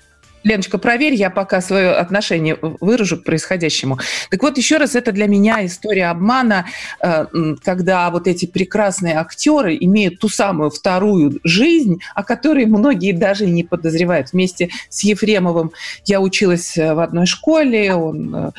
Леночка, 0.45 0.77
проверь, 0.77 1.15
я 1.15 1.31
пока 1.31 1.63
свое 1.63 1.93
отношение 1.93 2.59
выражу 2.61 3.17
к 3.17 3.25
происходящему. 3.25 3.99
Так 4.31 4.43
вот, 4.43 4.59
еще 4.59 4.77
раз, 4.77 4.95
это 4.95 5.11
для 5.11 5.27
меня 5.27 5.65
история 5.65 6.07
обмана, 6.07 6.67
э, 7.01 7.27
когда 7.65 8.11
вот 8.11 8.29
эти 8.29 8.45
прекрасные 8.45 9.17
актеры 9.17 9.77
имеют 9.81 10.19
ту 10.19 10.29
самую 10.29 10.71
вторую 10.71 11.41
жизнь, 11.45 12.01
о 12.15 12.23
которой 12.23 12.67
многие 12.67 13.13
даже 13.13 13.47
не 13.47 13.65
подозревают. 13.65 14.33
Вместе 14.33 14.69
с 14.91 15.03
Ефремовым 15.03 15.73
я 16.05 16.21
училась 16.21 16.77
э, 16.77 16.95
в 16.95 17.01
одной 17.01 17.25
школе, 17.25 17.95
он 17.95 18.35
э, 18.35 18.51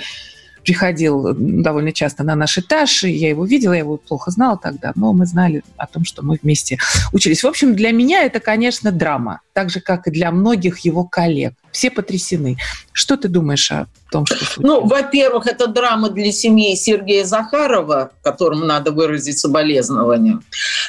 приходил 0.66 1.34
довольно 1.34 1.92
часто 1.92 2.24
на 2.24 2.36
наш 2.36 2.58
этаж, 2.58 3.04
и 3.04 3.12
я 3.12 3.30
его 3.30 3.46
видела, 3.46 3.74
я 3.74 3.80
его 3.80 3.98
плохо 3.98 4.32
знала 4.32 4.58
тогда, 4.62 4.92
но 4.96 5.14
мы 5.14 5.26
знали 5.26 5.64
о 5.78 5.86
том, 5.86 6.04
что 6.04 6.24
мы 6.24 6.40
вместе 6.42 6.78
учились. 7.14 7.44
В 7.44 7.48
общем, 7.48 7.76
для 7.76 7.92
меня 7.92 8.24
это, 8.24 8.40
конечно, 8.40 8.92
драма, 8.92 9.42
так 9.54 9.70
же, 9.70 9.80
как 9.80 10.08
и 10.08 10.12
для 10.12 10.32
многих 10.32 10.80
его 10.80 11.04
коллег. 11.04 11.54
Все 11.72 11.92
потрясены. 11.92 12.58
Что 12.94 13.16
ты 13.16 13.28
думаешь 13.28 13.72
о 13.72 13.86
том, 14.10 14.26
что 14.26 14.38
случилось? 14.38 14.68
Ну, 14.68 14.86
во-первых, 14.88 15.46
это 15.46 15.68
драма 15.68 16.10
для 16.10 16.32
семьи 16.32 16.76
Сергея 16.76 17.26
Захарова, 17.26 18.12
которому 18.24 18.66
надо 18.66 18.92
выразить 18.92 19.38
соболезнования. 19.38 20.40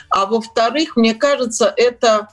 А 0.08 0.26
во-вторых, 0.26 0.96
мне 0.96 1.14
кажется, 1.14 1.72
это, 1.76 2.28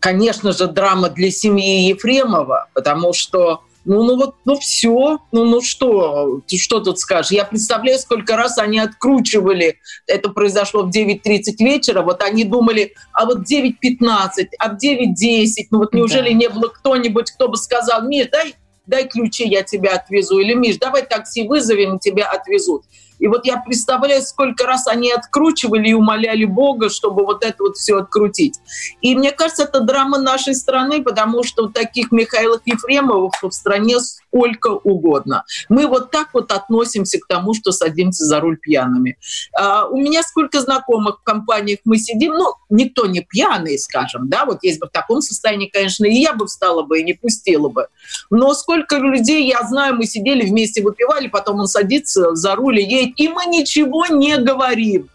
конечно 0.00 0.52
же, 0.52 0.66
драма 0.66 1.08
для 1.08 1.30
семьи 1.30 1.88
Ефремова, 1.88 2.68
потому 2.74 3.12
что 3.12 3.62
ну, 3.90 4.04
ну 4.04 4.16
вот, 4.16 4.36
ну 4.44 4.56
все, 4.56 5.18
ну, 5.32 5.44
ну 5.44 5.60
что, 5.60 6.42
что 6.46 6.78
тут 6.78 7.00
скажешь? 7.00 7.32
Я 7.32 7.44
представляю, 7.44 7.98
сколько 7.98 8.36
раз 8.36 8.56
они 8.58 8.78
откручивали, 8.78 9.80
это 10.06 10.28
произошло 10.28 10.84
в 10.84 10.90
9.30 10.90 11.56
вечера, 11.58 12.02
вот 12.02 12.22
они 12.22 12.44
думали, 12.44 12.94
а 13.12 13.26
вот 13.26 13.38
9.15, 13.50 14.50
а 14.60 14.68
в 14.68 14.76
9.10, 14.76 15.46
ну 15.72 15.78
вот 15.78 15.92
неужели 15.92 16.28
да. 16.28 16.34
не 16.34 16.48
было 16.48 16.68
кто-нибудь, 16.68 17.32
кто 17.32 17.48
бы 17.48 17.56
сказал, 17.56 18.02
Миш, 18.04 18.28
дай, 18.30 18.54
дай 18.86 19.08
ключи, 19.08 19.48
я 19.48 19.64
тебя 19.64 19.96
отвезу, 19.96 20.38
или 20.38 20.54
Миш, 20.54 20.76
давай 20.76 21.02
такси 21.04 21.48
вызовем, 21.48 21.98
тебя 21.98 22.30
отвезут. 22.30 22.84
И 23.20 23.28
вот 23.28 23.46
я 23.46 23.58
представляю, 23.58 24.22
сколько 24.22 24.66
раз 24.66 24.86
они 24.86 25.12
откручивали 25.12 25.90
и 25.90 25.94
умоляли 25.94 26.44
Бога, 26.46 26.88
чтобы 26.88 27.24
вот 27.24 27.44
это 27.44 27.56
вот 27.60 27.76
все 27.76 27.98
открутить. 27.98 28.58
И 29.00 29.14
мне 29.14 29.30
кажется, 29.30 29.64
это 29.64 29.80
драма 29.80 30.18
нашей 30.18 30.54
страны, 30.54 31.02
потому 31.02 31.44
что 31.44 31.68
таких 31.68 32.10
Михаилов 32.10 32.62
Ефремовых 32.64 33.34
в 33.42 33.50
стране 33.50 33.98
сколько 34.30 34.68
угодно. 34.68 35.44
Мы 35.68 35.86
вот 35.86 36.10
так 36.10 36.28
вот 36.32 36.52
относимся 36.52 37.18
к 37.18 37.26
тому, 37.26 37.54
что 37.54 37.72
садимся 37.72 38.24
за 38.24 38.40
руль 38.40 38.58
пьяными. 38.58 39.18
А, 39.52 39.86
у 39.86 39.96
меня 39.96 40.22
сколько 40.22 40.60
знакомых 40.60 41.20
в 41.20 41.22
компаниях 41.22 41.80
мы 41.84 41.98
сидим, 41.98 42.34
ну, 42.34 42.54
никто 42.68 43.06
не 43.06 43.20
пьяный, 43.20 43.78
скажем, 43.78 44.28
да, 44.28 44.44
вот 44.44 44.62
есть 44.62 44.80
бы 44.80 44.86
в 44.86 44.90
таком 44.90 45.20
состоянии, 45.20 45.66
конечно, 45.66 46.04
и 46.04 46.14
я 46.14 46.32
бы 46.32 46.46
встала 46.46 46.82
бы 46.82 47.00
и 47.00 47.04
не 47.04 47.14
пустила 47.14 47.68
бы. 47.68 47.88
Но 48.30 48.54
сколько 48.54 48.96
людей, 48.96 49.46
я 49.48 49.66
знаю, 49.66 49.96
мы 49.96 50.06
сидели 50.06 50.48
вместе, 50.48 50.82
выпивали, 50.82 51.28
потом 51.28 51.60
он 51.60 51.66
садится 51.66 52.34
за 52.34 52.54
руль 52.54 52.80
и 52.80 52.84
едет, 52.84 53.14
и 53.16 53.28
мы 53.28 53.46
ничего 53.46 54.06
не 54.06 54.36
говорим. 54.38 55.08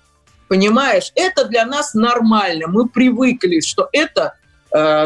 Понимаешь, 0.48 1.12
это 1.16 1.46
для 1.46 1.66
нас 1.66 1.94
нормально. 1.96 2.68
Мы 2.68 2.88
привыкли, 2.88 3.62
что 3.62 3.90
это 3.92 4.34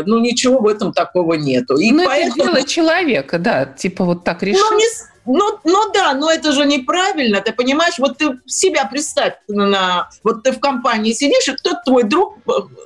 ну 0.05 0.19
ничего 0.19 0.59
в 0.59 0.67
этом 0.67 0.93
такого 0.93 1.35
нету. 1.35 1.77
И 1.77 1.91
ну, 1.91 2.05
поэтому... 2.05 2.43
это 2.43 2.53
дело 2.53 2.67
человека, 2.67 3.37
да, 3.37 3.65
типа 3.65 4.03
вот 4.03 4.23
так 4.23 4.41
решил. 4.41 4.65
Ну, 4.71 4.77
не, 4.77 4.85
ну, 5.25 5.59
ну 5.63 5.91
да, 5.93 6.13
но 6.13 6.31
это 6.31 6.51
же 6.51 6.65
неправильно, 6.65 7.41
ты 7.41 7.53
понимаешь? 7.53 7.99
Вот 7.99 8.17
ты 8.17 8.39
себя 8.47 8.85
представь, 8.85 9.33
на, 9.47 10.09
вот 10.23 10.43
ты 10.43 10.51
в 10.51 10.59
компании 10.59 11.13
сидишь, 11.13 11.47
и 11.47 11.55
кто-то 11.55 11.81
твой 11.85 12.03
друг, 12.03 12.37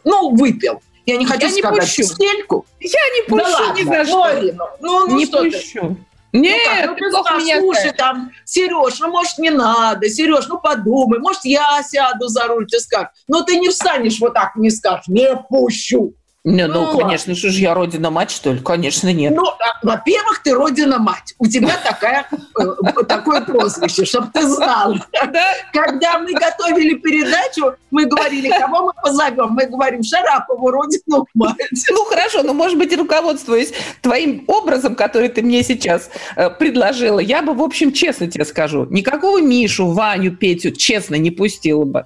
ну, 0.03 0.35
выпил. 0.35 0.81
Я 1.05 1.17
не 1.17 1.25
хочу 1.25 1.47
Я 1.47 1.51
не 1.53 1.61
сказать 1.61 1.81
пущу. 1.81 2.03
стельку. 2.03 2.65
Я 2.79 2.99
не 3.15 3.27
пущу 3.27 3.45
да 3.45 3.59
ладно, 3.59 3.79
ни 3.79 3.83
за 3.83 4.05
что. 4.05 4.21
Ой, 4.21 4.51
ну, 4.53 4.65
ну, 4.79 5.07
ну 5.07 5.17
не 5.17 5.25
что 5.25 5.41
ты? 5.41 5.51
пущу. 5.51 5.97
Ну 6.33 6.39
Нет, 6.39 6.61
как, 6.65 6.89
ну 6.89 6.95
ты 6.95 7.01
ты 7.01 7.11
плохо 7.11 7.37
меня 7.37 7.59
слушай, 7.59 7.81
знаешь. 7.81 7.97
там, 7.97 8.31
Сереж, 8.43 8.99
ну, 8.99 9.11
может, 9.11 9.37
не 9.37 9.51
надо, 9.51 10.09
Сереж, 10.09 10.47
ну, 10.47 10.59
подумай, 10.59 11.19
может, 11.19 11.45
я 11.45 11.83
сяду 11.83 12.27
за 12.27 12.47
руль, 12.47 12.65
ты 12.67 12.79
скажешь. 12.79 13.09
Но 13.27 13.43
ты 13.43 13.57
не 13.57 13.69
встанешь 13.69 14.19
вот 14.19 14.33
так, 14.33 14.55
не 14.55 14.71
скажешь, 14.71 15.07
не 15.07 15.27
пущу. 15.49 16.15
Не, 16.45 16.67
ну, 16.67 16.91
Ну, 16.91 16.99
конечно, 16.99 17.33
же 17.35 17.47
я 17.49 17.73
родина-мать, 17.73 18.29
что 18.29 18.51
ли? 18.51 18.59
Конечно, 18.59 19.13
нет. 19.13 19.33
Ну, 19.33 19.47
а, 19.47 19.79
во-первых, 19.81 20.41
ты 20.43 20.53
родина-мать. 20.53 21.35
У 21.39 21.47
тебя 21.47 21.77
такая, 21.81 22.27
э, 22.59 23.03
такое 23.07 23.41
прозвище, 23.41 24.03
чтобы 24.03 24.27
ты 24.33 24.45
знал. 24.45 24.95
Да? 25.13 25.45
Когда 25.71 26.19
мы 26.19 26.33
готовили 26.33 26.95
передачу, 26.95 27.75
мы 27.91 28.05
говорили, 28.05 28.49
кого 28.49 28.87
мы 28.87 28.91
позовем? 29.01 29.51
Мы 29.51 29.67
говорим 29.67 30.03
Шарапову, 30.03 30.69
родину-мать. 30.69 31.55
Ну, 31.89 32.03
хорошо, 32.05 32.43
но, 32.43 32.53
может 32.53 32.77
быть, 32.77 32.93
руководствуясь 32.95 33.71
твоим 34.01 34.43
образом, 34.47 34.95
который 34.95 35.29
ты 35.29 35.41
мне 35.41 35.63
сейчас 35.63 36.09
э, 36.35 36.49
предложила, 36.49 37.19
я 37.19 37.41
бы, 37.41 37.53
в 37.53 37.61
общем, 37.61 37.93
честно 37.93 38.27
тебе 38.27 38.43
скажу, 38.43 38.85
никакого 38.89 39.41
Мишу, 39.41 39.87
Ваню, 39.91 40.35
Петю, 40.35 40.71
честно, 40.71 41.15
не 41.15 41.31
пустила 41.31 41.85
бы. 41.85 42.05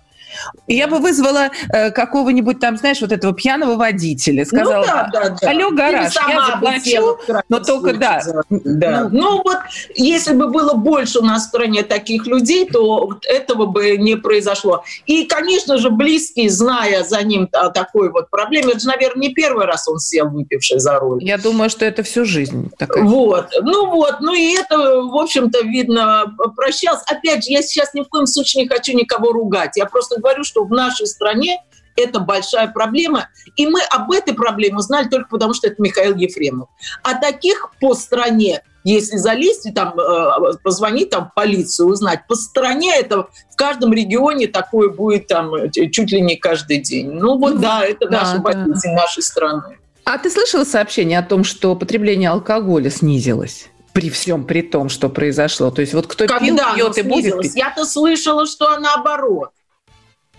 Я 0.67 0.87
бы 0.87 0.97
вызвала 0.97 1.49
э, 1.69 1.91
какого-нибудь 1.91 2.59
там, 2.59 2.77
знаешь, 2.77 3.01
вот 3.01 3.11
этого 3.11 3.33
пьяного 3.33 3.75
водителя, 3.75 4.45
сказала, 4.45 4.81
ну, 4.81 4.85
да, 4.85 5.09
да, 5.11 5.29
да. 5.41 5.49
алло, 5.49 5.71
гараж, 5.71 6.13
я 6.27 6.45
заплачу, 6.47 7.17
но 7.49 7.59
только 7.59 7.93
да. 7.93 8.21
Да. 8.49 9.09
Ну, 9.11 9.27
Ну 9.27 9.41
вот, 9.43 9.57
если 9.95 10.33
бы 10.33 10.47
было 10.47 10.73
больше 10.73 11.19
в 11.19 11.39
стране 11.39 11.83
таких 11.83 12.25
людей, 12.27 12.65
то 12.65 13.05
вот 13.07 13.25
этого 13.25 13.65
бы 13.65 13.97
не 13.97 14.15
произошло. 14.15 14.83
И, 15.05 15.25
конечно 15.25 15.77
же, 15.77 15.89
близкие, 15.89 16.49
зная 16.49 17.03
за 17.03 17.21
ним 17.23 17.49
о 17.51 17.69
такой 17.69 18.09
вот 18.09 18.29
проблеме, 18.29 18.71
это 18.71 18.79
же, 18.79 18.87
наверное, 18.87 19.27
не 19.27 19.33
первый 19.33 19.65
раз 19.65 19.87
он 19.87 19.99
сел 19.99 20.29
выпивший 20.29 20.79
за 20.79 20.97
руль. 20.99 21.23
Я 21.23 21.37
думаю, 21.37 21.69
что 21.69 21.83
это 21.83 22.03
всю 22.03 22.23
жизнь 22.25 22.71
такая. 22.77 23.03
Вот, 23.03 23.47
ну 23.61 23.89
вот, 23.91 24.15
ну 24.21 24.33
и 24.33 24.55
это, 24.55 24.77
в 24.77 25.17
общем-то, 25.17 25.65
видно, 25.65 26.33
прощался. 26.55 27.03
Опять 27.07 27.43
же, 27.43 27.51
я 27.51 27.61
сейчас 27.61 27.93
ни 27.93 28.01
в 28.01 28.07
коем 28.07 28.25
случае 28.25 28.63
не 28.63 28.69
хочу 28.69 28.93
никого 28.93 29.33
ругать. 29.33 29.71
Я 29.75 29.85
просто 29.85 30.21
говорю, 30.27 30.43
что 30.43 30.63
в 30.63 30.71
нашей 30.71 31.07
стране 31.07 31.63
это 31.95 32.19
большая 32.19 32.67
проблема. 32.67 33.29
И 33.55 33.65
мы 33.65 33.81
об 33.89 34.11
этой 34.11 34.33
проблеме 34.33 34.77
узнали 34.77 35.07
только 35.07 35.29
потому, 35.29 35.53
что 35.53 35.67
это 35.67 35.81
Михаил 35.81 36.15
Ефремов. 36.15 36.69
А 37.01 37.15
таких 37.15 37.71
по 37.81 37.95
стране, 37.95 38.61
если 38.83 39.17
залезть 39.17 39.65
и 39.65 39.71
там 39.71 39.99
э, 39.99 40.53
позвонить 40.63 41.09
там 41.09 41.29
в 41.29 41.33
полицию, 41.33 41.89
узнать, 41.89 42.27
по 42.27 42.35
стране 42.35 42.95
это 42.95 43.27
в 43.51 43.55
каждом 43.55 43.93
регионе 43.93 44.47
такое 44.47 44.89
будет 44.89 45.27
там 45.27 45.53
э, 45.55 45.69
чуть 45.69 46.11
ли 46.11 46.21
не 46.21 46.35
каждый 46.35 46.77
день. 46.81 47.09
Ну 47.11 47.37
вот 47.37 47.55
Ну, 47.55 47.61
да, 47.61 47.83
это 47.83 48.07
да, 48.07 48.23
наша 48.23 48.37
да. 48.37 48.43
болезнь 48.43 48.91
нашей 48.91 49.23
страны. 49.23 49.77
А 50.05 50.17
ты 50.19 50.29
слышала 50.29 50.63
сообщение 50.63 51.19
о 51.19 51.23
том, 51.23 51.43
что 51.43 51.75
потребление 51.75 52.29
алкоголя 52.29 52.89
снизилось? 52.89 53.67
При 53.91 54.11
всем 54.11 54.45
при 54.45 54.61
том, 54.61 54.89
что 54.89 55.09
произошло. 55.09 55.71
То 55.71 55.81
есть 55.81 55.93
вот 55.93 56.05
кто 56.05 56.27
пил, 56.27 56.37
Когда 56.37 56.67
оно 56.67 56.75
пьет 56.75 56.97
и 56.99 57.01
будет 57.01 57.41
пить. 57.41 57.55
Я-то 57.55 57.83
слышала, 57.83 58.45
что 58.45 58.79
наоборот. 58.79 59.49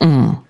М. 0.01 0.45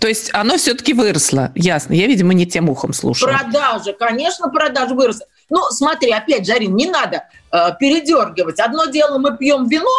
То 0.00 0.08
есть 0.08 0.30
оно 0.32 0.56
все-таки 0.56 0.92
выросло. 0.92 1.52
Ясно. 1.54 1.94
Я, 1.94 2.06
видимо, 2.06 2.34
не 2.34 2.46
тем 2.46 2.68
ухом 2.68 2.92
слушала. 2.92 3.30
Продажи, 3.30 3.92
конечно, 3.92 4.48
продажи 4.48 4.94
выросли. 4.94 5.26
Ну, 5.48 5.62
смотри, 5.70 6.10
опять 6.10 6.46
же, 6.46 6.52
Арин, 6.52 6.74
не 6.74 6.88
надо 6.88 7.24
э, 7.52 7.70
передергивать. 7.78 8.58
Одно 8.60 8.86
дело, 8.86 9.18
мы 9.18 9.36
пьем 9.36 9.68
вино, 9.68 9.90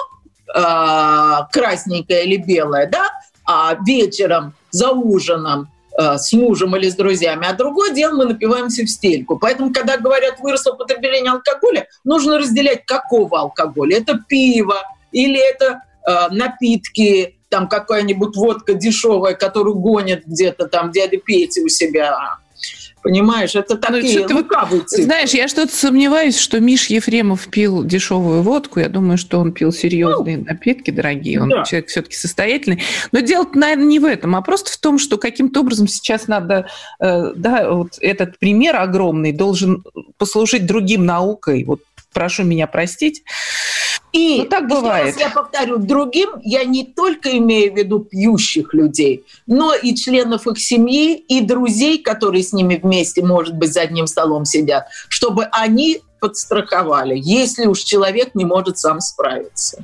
э, 0.53 1.46
красненькое 1.51 2.25
или 2.25 2.38
белое, 2.38 2.89
да, 2.89 3.10
а 3.46 3.75
вечером 3.86 4.53
за 4.72 4.91
ужином 4.91 5.70
э, 5.98 6.18
с 6.18 6.32
мужем 6.34 6.75
или 6.75 6.89
с 6.89 6.96
друзьями, 6.96 7.46
а 7.48 7.53
другое 7.53 7.91
дело, 7.91 8.15
мы 8.15 8.25
напиваемся 8.25 8.84
в 8.84 8.89
стельку. 8.89 9.38
Поэтому, 9.38 9.74
когда 9.74 9.98
говорят, 9.98 10.39
выросло 10.39 10.74
потребление 10.74 11.32
алкоголя, 11.32 11.88
нужно 12.03 12.38
разделять, 12.38 12.86
какого 12.86 13.39
алкоголя. 13.39 13.98
Это 13.98 14.20
пиво 14.27 14.77
или 15.12 15.39
это 15.39 15.82
э, 16.08 16.30
напитки, 16.30 17.38
там 17.51 17.67
какая-нибудь 17.67 18.36
водка 18.36 18.74
дешевая, 18.74 19.36
которую 19.36 19.75
гонят 19.75 20.22
где-то 20.25 20.67
там 20.67 20.91
дядя 20.91 21.17
Петя 21.17 21.62
у 21.62 21.67
себя. 21.67 22.39
Понимаешь, 23.03 23.55
это 23.55 23.77
такие 23.77 24.20
что-то 24.20 24.36
вы- 24.36 24.41
лукавые 24.41 24.81
цифры. 24.84 25.05
Знаешь, 25.05 25.31
я 25.31 25.48
что-то 25.48 25.75
сомневаюсь, 25.75 26.38
что 26.38 26.60
Миш 26.60 26.88
Ефремов 26.88 27.48
пил 27.48 27.84
дешевую 27.84 28.43
водку. 28.43 28.79
Я 28.79 28.89
думаю, 28.89 29.17
что 29.17 29.39
он 29.39 29.53
пил 29.53 29.72
серьезные 29.72 30.38
напитки 30.38 30.91
дорогие. 30.91 31.41
Он 31.41 31.50
да. 31.50 31.63
человек 31.63 31.89
все-таки 31.89 32.15
состоятельный. 32.15 32.84
Но 33.12 33.22
дело, 33.22 33.48
наверное, 33.53 33.86
не 33.86 34.00
в 34.00 34.05
этом, 34.05 34.36
а 34.36 34.41
просто 34.41 34.72
в 34.72 34.77
том, 34.77 35.00
что 35.00 35.17
каким-то 35.17 35.62
образом 35.62 35.88
сейчас 35.88 36.27
надо, 36.27 36.67
э, 37.00 37.34
да, 37.36 37.72
вот 37.72 37.98
этот 38.01 38.38
пример 38.38 38.75
огромный 38.75 39.31
должен 39.31 39.84
послужить 40.17 40.68
другим 40.68 41.03
наукой. 41.05 41.64
Вот 41.64 41.81
прошу 42.14 42.44
меня 42.44 42.68
простить. 42.68 43.24
И 44.13 44.39
Ну, 44.39 44.45
так 44.45 44.63
еще 44.63 44.74
раз 44.74 44.81
бывает. 44.81 45.19
я 45.19 45.29
повторю, 45.29 45.77
другим 45.77 46.31
я 46.43 46.65
не 46.65 46.83
только 46.83 47.37
имею 47.37 47.74
в 47.74 47.77
виду 47.77 48.00
пьющих 48.00 48.74
людей, 48.74 49.24
но 49.47 49.74
и 49.74 49.95
членов 49.95 50.47
их 50.47 50.59
семьи, 50.59 51.15
и 51.15 51.41
друзей, 51.41 51.97
которые 52.00 52.43
с 52.43 52.51
ними 52.51 52.79
вместе, 52.81 53.24
может 53.24 53.55
быть, 53.55 53.71
за 53.74 53.81
одним 53.81 54.07
столом 54.07 54.43
сидят, 54.45 54.87
чтобы 55.07 55.45
они 55.51 56.01
подстраховали, 56.19 57.15
если 57.17 57.65
уж 57.65 57.79
человек 57.79 58.35
не 58.35 58.45
может 58.45 58.77
сам 58.77 59.00
справиться. 59.00 59.83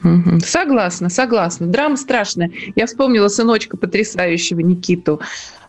Мгм. 0.00 0.40
Согласна, 0.40 1.08
согласна. 1.08 1.66
Драма 1.66 1.96
страшная. 1.96 2.52
Я 2.76 2.86
вспомнила 2.86 3.28
сыночка 3.28 3.76
потрясающего 3.76 4.60
Никиту. 4.60 5.20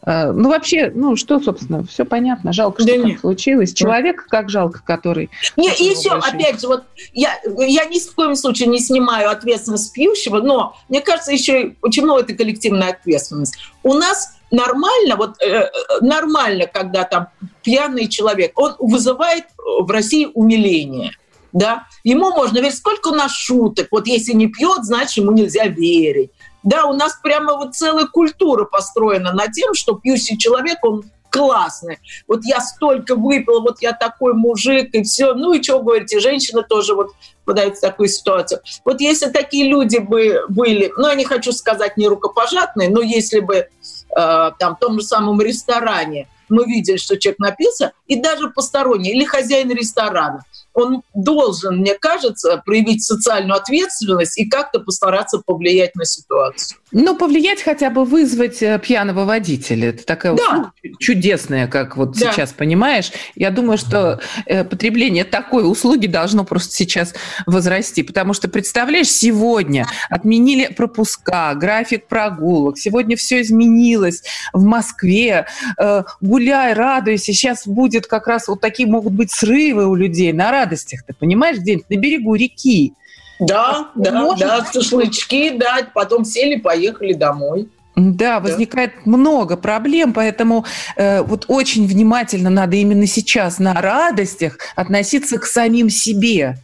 Э, 0.05 0.31
Ну, 0.31 0.49
вообще, 0.49 0.91
ну, 0.93 1.15
что, 1.15 1.39
собственно, 1.39 1.83
все 1.83 2.05
понятно. 2.05 2.53
Жалко, 2.53 2.81
что 2.81 2.97
Да 2.97 3.03
так 3.03 3.19
случилось. 3.19 3.73
Человек, 3.73 4.25
как 4.29 4.49
жалко, 4.49 4.81
который... 4.83 5.29
Не, 5.57 5.69
и 5.69 5.83
еще, 5.83 6.11
большие? 6.11 6.33
опять 6.33 6.61
же, 6.61 6.67
вот 6.67 6.83
я, 7.13 7.39
я 7.57 7.85
ни 7.85 7.99
в 7.99 8.15
коем 8.15 8.35
случае 8.35 8.67
не 8.67 8.79
снимаю 8.79 9.29
ответственность 9.29 9.93
пьющего, 9.93 10.39
но 10.39 10.75
мне 10.87 11.01
кажется, 11.01 11.31
еще 11.31 11.75
очень 11.81 12.03
много 12.03 12.21
это 12.21 12.33
коллективная 12.33 12.89
ответственность. 12.91 13.57
У 13.83 13.93
нас 13.93 14.35
нормально, 14.51 15.15
вот 15.15 15.41
э, 15.41 15.69
нормально, 16.01 16.65
когда 16.67 17.03
там 17.03 17.27
пьяный 17.63 18.07
человек, 18.07 18.57
он 18.57 18.75
вызывает 18.79 19.45
в 19.57 19.89
России 19.91 20.29
умиление. 20.33 21.11
Да? 21.51 21.85
Ему 22.03 22.29
можно 22.31 22.59
верить, 22.59 22.75
сколько 22.75 23.09
у 23.09 23.15
нас 23.15 23.31
шуток. 23.31 23.87
Вот 23.91 24.07
если 24.07 24.33
не 24.33 24.47
пьет, 24.47 24.83
значит, 24.83 25.17
ему 25.17 25.31
нельзя 25.31 25.65
верить. 25.65 26.31
Да, 26.63 26.85
у 26.85 26.93
нас 26.93 27.19
прямо 27.21 27.55
вот 27.55 27.75
целая 27.75 28.05
культура 28.07 28.65
построена 28.65 29.31
на 29.33 29.47
тем, 29.47 29.73
что 29.73 29.95
пьющий 29.95 30.37
человек, 30.37 30.79
он 30.83 31.03
классный. 31.29 31.99
Вот 32.27 32.41
я 32.43 32.59
столько 32.59 33.15
выпила, 33.15 33.61
вот 33.61 33.81
я 33.81 33.93
такой 33.93 34.33
мужик, 34.33 34.93
и 34.93 35.03
все. 35.03 35.33
Ну 35.33 35.53
и 35.53 35.61
что 35.61 35.81
говорите, 35.81 36.19
женщины 36.19 36.63
тоже 36.63 36.95
вот 36.95 37.11
попадают 37.45 37.77
в 37.77 37.81
такую 37.81 38.09
ситуацию. 38.09 38.61
Вот 38.83 38.99
если 39.01 39.29
такие 39.29 39.69
люди 39.69 39.97
бы 39.99 40.45
были, 40.49 40.91
ну 40.97 41.07
я 41.07 41.15
не 41.15 41.25
хочу 41.25 41.51
сказать 41.51 41.97
не 41.97 42.07
рукопожатные, 42.07 42.89
но 42.89 43.01
если 43.01 43.39
бы 43.39 43.55
э, 43.55 43.67
там 44.15 44.75
в 44.75 44.79
том 44.79 44.99
же 44.99 45.05
самом 45.05 45.41
ресторане 45.41 46.27
мы 46.49 46.65
видели, 46.65 46.97
что 46.97 47.17
человек 47.17 47.39
напился, 47.39 47.93
и 48.07 48.19
даже 48.19 48.49
посторонний, 48.49 49.11
или 49.11 49.23
хозяин 49.23 49.69
ресторана, 49.71 50.43
он 50.79 51.01
должен, 51.13 51.77
мне 51.77 51.95
кажется, 51.95 52.61
проявить 52.65 53.03
социальную 53.03 53.57
ответственность 53.57 54.37
и 54.37 54.47
как-то 54.49 54.79
постараться 54.79 55.41
повлиять 55.45 55.95
на 55.95 56.05
ситуацию. 56.05 56.77
Ну, 56.91 57.15
повлиять 57.15 57.61
хотя 57.61 57.89
бы 57.89 58.03
вызвать 58.05 58.61
э, 58.63 58.79
пьяного 58.79 59.25
водителя. 59.25 59.89
Это 59.89 60.05
такая 60.05 60.33
Да. 60.33 60.43
услуга 60.43 60.71
чудесная, 60.99 61.67
как 61.67 61.97
вот 61.97 62.17
Да. 62.17 62.31
сейчас 62.31 62.51
понимаешь. 62.51 63.11
Я 63.35 63.51
думаю, 63.51 63.77
что 63.77 64.19
э, 64.45 64.63
потребление 64.63 65.23
такой 65.23 65.69
услуги 65.69 66.07
должно 66.07 66.43
просто 66.45 66.73
сейчас 66.73 67.13
возрасти. 67.45 68.03
Потому 68.03 68.33
что, 68.33 68.47
представляешь, 68.49 69.09
сегодня 69.09 69.85
отменили 70.09 70.67
пропуска, 70.73 71.53
график 71.55 72.07
прогулок. 72.07 72.77
Сегодня 72.77 73.15
все 73.17 73.41
изменилось 73.41 74.23
в 74.53 74.63
Москве. 74.63 75.45
Э, 75.77 76.03
Гуляй, 76.21 76.73
радуйся. 76.73 77.25
Сейчас 77.33 77.67
будет 77.67 78.07
как 78.07 78.27
раз 78.27 78.47
вот 78.47 78.61
такие 78.61 78.89
могут 78.89 79.13
быть 79.13 79.31
срывы 79.31 79.85
у 79.87 79.95
людей 79.95 80.33
на 80.33 80.51
радостях. 80.69 81.03
Ты 81.05 81.13
понимаешь, 81.13 81.57
где 81.57 81.79
на 81.89 81.95
берегу 81.95 82.35
реки. 82.35 82.93
Да, 83.39 83.89
да, 83.95 84.11
Может 84.11 84.47
да, 84.47 84.65
шашлычки, 84.71 85.57
да, 85.57 85.79
потом 85.93 86.25
сели, 86.25 86.59
поехали 86.59 87.13
домой. 87.13 87.69
Да, 87.95 88.39
возникает 88.39 89.05
много 89.05 89.57
проблем, 89.57 90.13
поэтому 90.13 90.65
э, 90.95 91.21
вот 91.21 91.45
очень 91.47 91.85
внимательно 91.85 92.49
надо 92.49 92.77
именно 92.77 93.07
сейчас 93.07 93.59
на 93.59 93.73
радостях 93.73 94.57
относиться 94.75 95.37
к 95.37 95.45
самим 95.45 95.89
себе. 95.89 96.57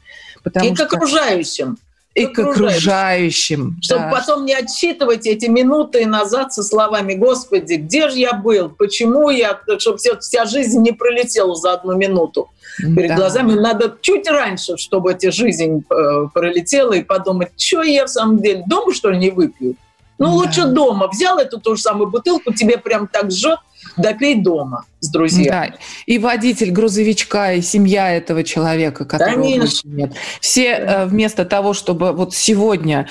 Потому 0.43 0.69
и 0.69 0.73
к 0.73 0.75
что 0.75 0.85
окружающим. 0.85 1.77
И 2.15 2.27
к 2.27 2.39
окружающим. 2.39 3.77
Чтобы 3.81 4.05
да. 4.05 4.09
потом 4.09 4.45
не 4.45 4.53
отсчитывать 4.53 5.27
эти 5.27 5.47
минуты 5.47 6.05
назад 6.05 6.53
со 6.53 6.63
словами 6.63 7.13
«Господи, 7.13 7.73
где 7.73 8.09
же 8.09 8.17
я 8.17 8.33
был? 8.33 8.69
Почему 8.69 9.29
я...» 9.29 9.59
Чтобы 9.77 9.97
вся, 9.97 10.17
вся 10.19 10.45
жизнь 10.45 10.81
не 10.81 10.93
пролетела 10.93 11.55
за 11.55 11.73
одну 11.73 11.95
минуту. 11.95 12.49
Перед 12.77 13.09
Да. 13.09 13.15
глазами 13.17 13.53
надо 13.53 13.95
чуть 14.01 14.27
раньше, 14.29 14.77
чтобы 14.77 15.11
эта 15.11 15.29
жизнь 15.31 15.83
э, 15.89 16.27
пролетела, 16.33 16.93
и 16.93 17.03
подумать, 17.03 17.49
что 17.57 17.83
я 17.83 18.05
в 18.05 18.09
самом 18.09 18.41
деле 18.41 18.63
дома, 18.65 18.93
что 18.93 19.09
ли, 19.09 19.17
не 19.17 19.29
выпью? 19.29 19.75
Ну, 20.17 20.27
да. 20.27 20.31
лучше 20.31 20.65
дома. 20.65 21.09
Взял 21.11 21.37
эту 21.37 21.59
ту 21.59 21.75
же 21.75 21.81
самую 21.81 22.09
бутылку, 22.09 22.53
тебе 22.53 22.77
прям 22.77 23.07
так 23.07 23.29
жжет, 23.29 23.59
допей 23.97 24.35
дома 24.35 24.85
с 24.99 25.09
друзьями. 25.09 25.71
Да. 25.71 25.77
И 26.05 26.17
водитель 26.17 26.71
грузовичка, 26.71 27.53
и 27.53 27.61
семья 27.61 28.11
этого 28.11 28.43
человека, 28.43 29.05
которого 29.05 29.41
Конечно. 29.41 29.87
нет. 29.89 30.13
Все. 30.39 30.71
Э, 30.71 31.05
вместо 31.05 31.45
того, 31.45 31.73
чтобы 31.73 32.11
вот 32.11 32.33
сегодня 32.33 33.07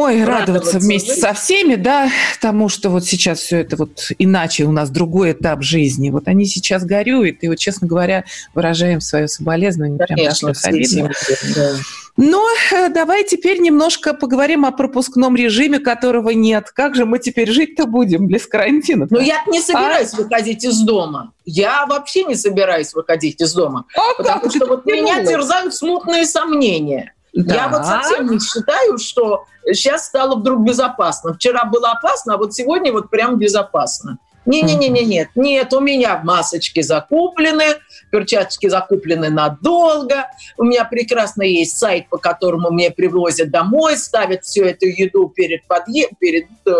Ой, 0.00 0.24
радоваться, 0.24 0.40
радоваться 0.40 0.78
вместе 0.78 1.10
жизнь. 1.10 1.20
со 1.20 1.34
всеми, 1.34 1.74
да, 1.74 2.08
тому, 2.40 2.70
что 2.70 2.88
вот 2.88 3.04
сейчас 3.04 3.40
все 3.40 3.58
это 3.58 3.76
вот 3.76 4.08
иначе, 4.18 4.64
у 4.64 4.72
нас 4.72 4.88
другой 4.88 5.32
этап 5.32 5.62
жизни. 5.62 6.08
Вот 6.08 6.26
они 6.26 6.46
сейчас 6.46 6.84
горюют, 6.84 7.38
и 7.42 7.48
вот, 7.48 7.58
честно 7.58 7.86
говоря, 7.86 8.24
выражаем 8.54 9.02
свое 9.02 9.28
соболезнование. 9.28 9.98
Конечно, 9.98 10.52
прям. 10.54 11.10
Да. 11.54 11.72
Но 12.16 12.46
э, 12.72 12.88
давай 12.88 13.24
теперь 13.24 13.60
немножко 13.60 14.14
поговорим 14.14 14.64
о 14.64 14.72
пропускном 14.72 15.36
режиме, 15.36 15.78
которого 15.78 16.30
нет. 16.30 16.70
Как 16.70 16.94
же 16.94 17.04
мы 17.04 17.18
теперь 17.18 17.50
жить-то 17.50 17.86
будем 17.86 18.26
без 18.26 18.46
карантина? 18.46 19.06
Ну, 19.10 19.20
я 19.20 19.42
не 19.46 19.60
собираюсь 19.60 20.14
а? 20.14 20.16
выходить 20.16 20.64
из 20.64 20.80
дома. 20.80 21.32
Я 21.44 21.86
вообще 21.86 22.24
не 22.24 22.36
собираюсь 22.36 22.94
выходить 22.94 23.40
из 23.40 23.52
дома. 23.52 23.84
А 23.94 24.14
потому 24.16 24.42
как? 24.42 24.52
что 24.54 24.66
вот 24.66 24.86
меня 24.86 25.24
терзают 25.24 25.74
смутные 25.74 26.24
сомнения. 26.24 27.12
Да. 27.32 27.54
Я 27.54 27.68
вот 27.68 27.86
совсем 27.86 28.30
не 28.30 28.40
считаю, 28.40 28.98
что 28.98 29.44
сейчас 29.66 30.06
стало 30.06 30.36
вдруг 30.36 30.64
безопасно. 30.64 31.34
Вчера 31.34 31.64
было 31.64 31.92
опасно, 31.92 32.34
а 32.34 32.36
вот 32.36 32.54
сегодня 32.54 32.92
вот 32.92 33.10
прям 33.10 33.38
безопасно. 33.38 34.18
Не-не-не-не, 34.46 35.04
нет, 35.04 35.28
нет, 35.34 35.72
у 35.74 35.80
меня 35.80 36.20
масочки 36.24 36.80
закуплены, 36.80 37.76
перчатки 38.10 38.68
закуплены 38.68 39.28
надолго. 39.28 40.26
У 40.56 40.64
меня 40.64 40.84
прекрасно 40.84 41.42
есть 41.42 41.76
сайт, 41.76 42.08
по 42.08 42.16
которому 42.16 42.70
мне 42.70 42.90
привозят 42.90 43.50
домой, 43.50 43.96
ставят 43.96 44.44
всю 44.44 44.64
эту 44.64 44.86
еду 44.86 45.28
перед 45.28 45.66
подъе... 45.66 46.08
перед 46.18 46.46
э, 46.66 46.70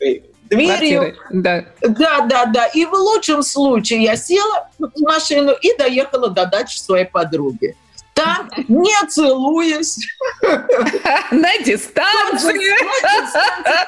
э, 0.00 0.20
дверью. 0.48 1.14
Да. 1.30 1.66
да, 1.82 2.20
да, 2.22 2.46
да. 2.46 2.66
И 2.66 2.86
в 2.86 2.94
лучшем 2.94 3.42
случае 3.42 4.02
я 4.02 4.16
села 4.16 4.68
в 4.78 5.00
машину 5.02 5.52
и 5.52 5.76
доехала 5.76 6.30
до 6.30 6.46
дачи 6.46 6.78
своей 6.78 7.06
подруги 7.06 7.76
там, 8.20 8.50
не 8.68 9.08
целуясь. 9.08 9.98
На 11.30 11.58
дистанции. 11.58 12.60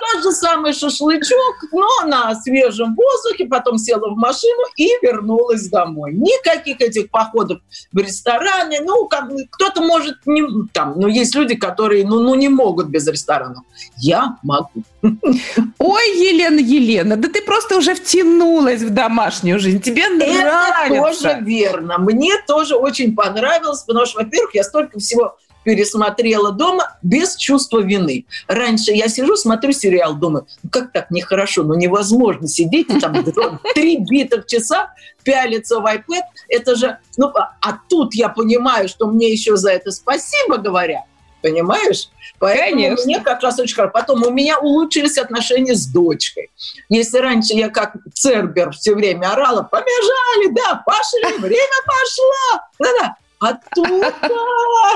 Тот 0.00 0.22
же 0.22 0.32
самый 0.32 0.72
шашлычок, 0.72 1.56
но 1.72 2.06
на 2.06 2.34
свежем 2.36 2.94
воздухе, 2.94 3.46
потом 3.46 3.78
села 3.78 4.10
в 4.10 4.16
машину 4.16 4.62
и 4.76 4.88
вернулась 5.02 5.68
домой. 5.68 6.14
Никаких 6.14 6.80
этих 6.80 7.10
походов 7.10 7.60
в 7.92 7.98
рестораны. 7.98 8.80
Ну, 8.80 9.06
как, 9.06 9.30
кто-то 9.50 9.82
может, 9.82 10.16
не, 10.26 10.42
там, 10.72 10.98
но 10.98 11.08
есть 11.08 11.34
люди, 11.34 11.54
которые 11.54 12.06
ну, 12.06 12.20
ну, 12.20 12.34
не 12.34 12.48
могут 12.48 12.88
без 12.88 13.06
ресторанов. 13.06 13.64
Я 13.98 14.38
могу. 14.42 14.82
Ой, 15.02 16.04
Елена, 16.16 16.60
Елена, 16.60 17.16
да 17.16 17.28
ты 17.28 17.42
просто 17.42 17.76
уже 17.76 17.94
втянулась 17.94 18.82
в 18.82 18.90
домашнюю 18.90 19.58
жизнь. 19.58 19.80
Тебе 19.80 20.08
нравится. 20.08 20.94
Это 20.94 21.12
тоже 21.12 21.38
верно. 21.42 21.98
Мне 21.98 22.32
тоже 22.46 22.76
очень 22.76 23.14
понравилось, 23.14 23.82
потому 23.82 24.06
что, 24.06 24.22
во-первых, 24.22 24.54
я 24.54 24.62
столько 24.62 25.00
всего 25.00 25.36
пересмотрела 25.64 26.52
дома 26.52 26.98
без 27.02 27.36
чувства 27.36 27.80
вины. 27.80 28.26
Раньше 28.46 28.92
я 28.92 29.08
сижу, 29.08 29.36
смотрю 29.36 29.72
сериал, 29.72 30.14
думаю, 30.14 30.46
ну 30.62 30.70
как 30.70 30.92
так 30.92 31.10
нехорошо, 31.10 31.62
ну 31.62 31.74
невозможно 31.74 32.48
сидеть 32.48 32.90
и 32.90 32.98
там 32.98 33.24
три 33.74 33.98
битых 33.98 34.46
часа 34.46 34.92
пялиться 35.22 35.80
в 35.80 35.86
iPad. 35.86 36.22
Это 36.48 36.74
же, 36.74 36.98
ну, 37.16 37.28
а, 37.28 37.56
а 37.60 37.78
тут 37.88 38.14
я 38.14 38.28
понимаю, 38.28 38.88
что 38.88 39.06
мне 39.06 39.30
еще 39.30 39.56
за 39.56 39.70
это 39.70 39.92
спасибо 39.92 40.58
говорят 40.58 41.04
понимаешь? 41.42 42.08
Поэтому 42.38 42.82
Конечно. 42.82 43.04
мне 43.04 43.20
как 43.20 43.42
раз 43.42 43.58
очень 43.58 43.74
хорошо. 43.74 43.92
Потом 43.92 44.22
у 44.22 44.30
меня 44.30 44.58
улучшились 44.58 45.18
отношения 45.18 45.74
с 45.74 45.86
дочкой. 45.86 46.50
Если 46.88 47.18
раньше 47.18 47.54
я 47.54 47.68
как 47.68 47.96
Цербер 48.14 48.72
все 48.72 48.94
время 48.94 49.32
орала, 49.32 49.62
побежали, 49.62 50.54
да, 50.54 50.82
пошли, 50.84 51.38
время 51.38 51.78
пошло, 51.86 52.60
да-да. 52.78 53.16
А 53.40 53.54
тут 53.74 54.14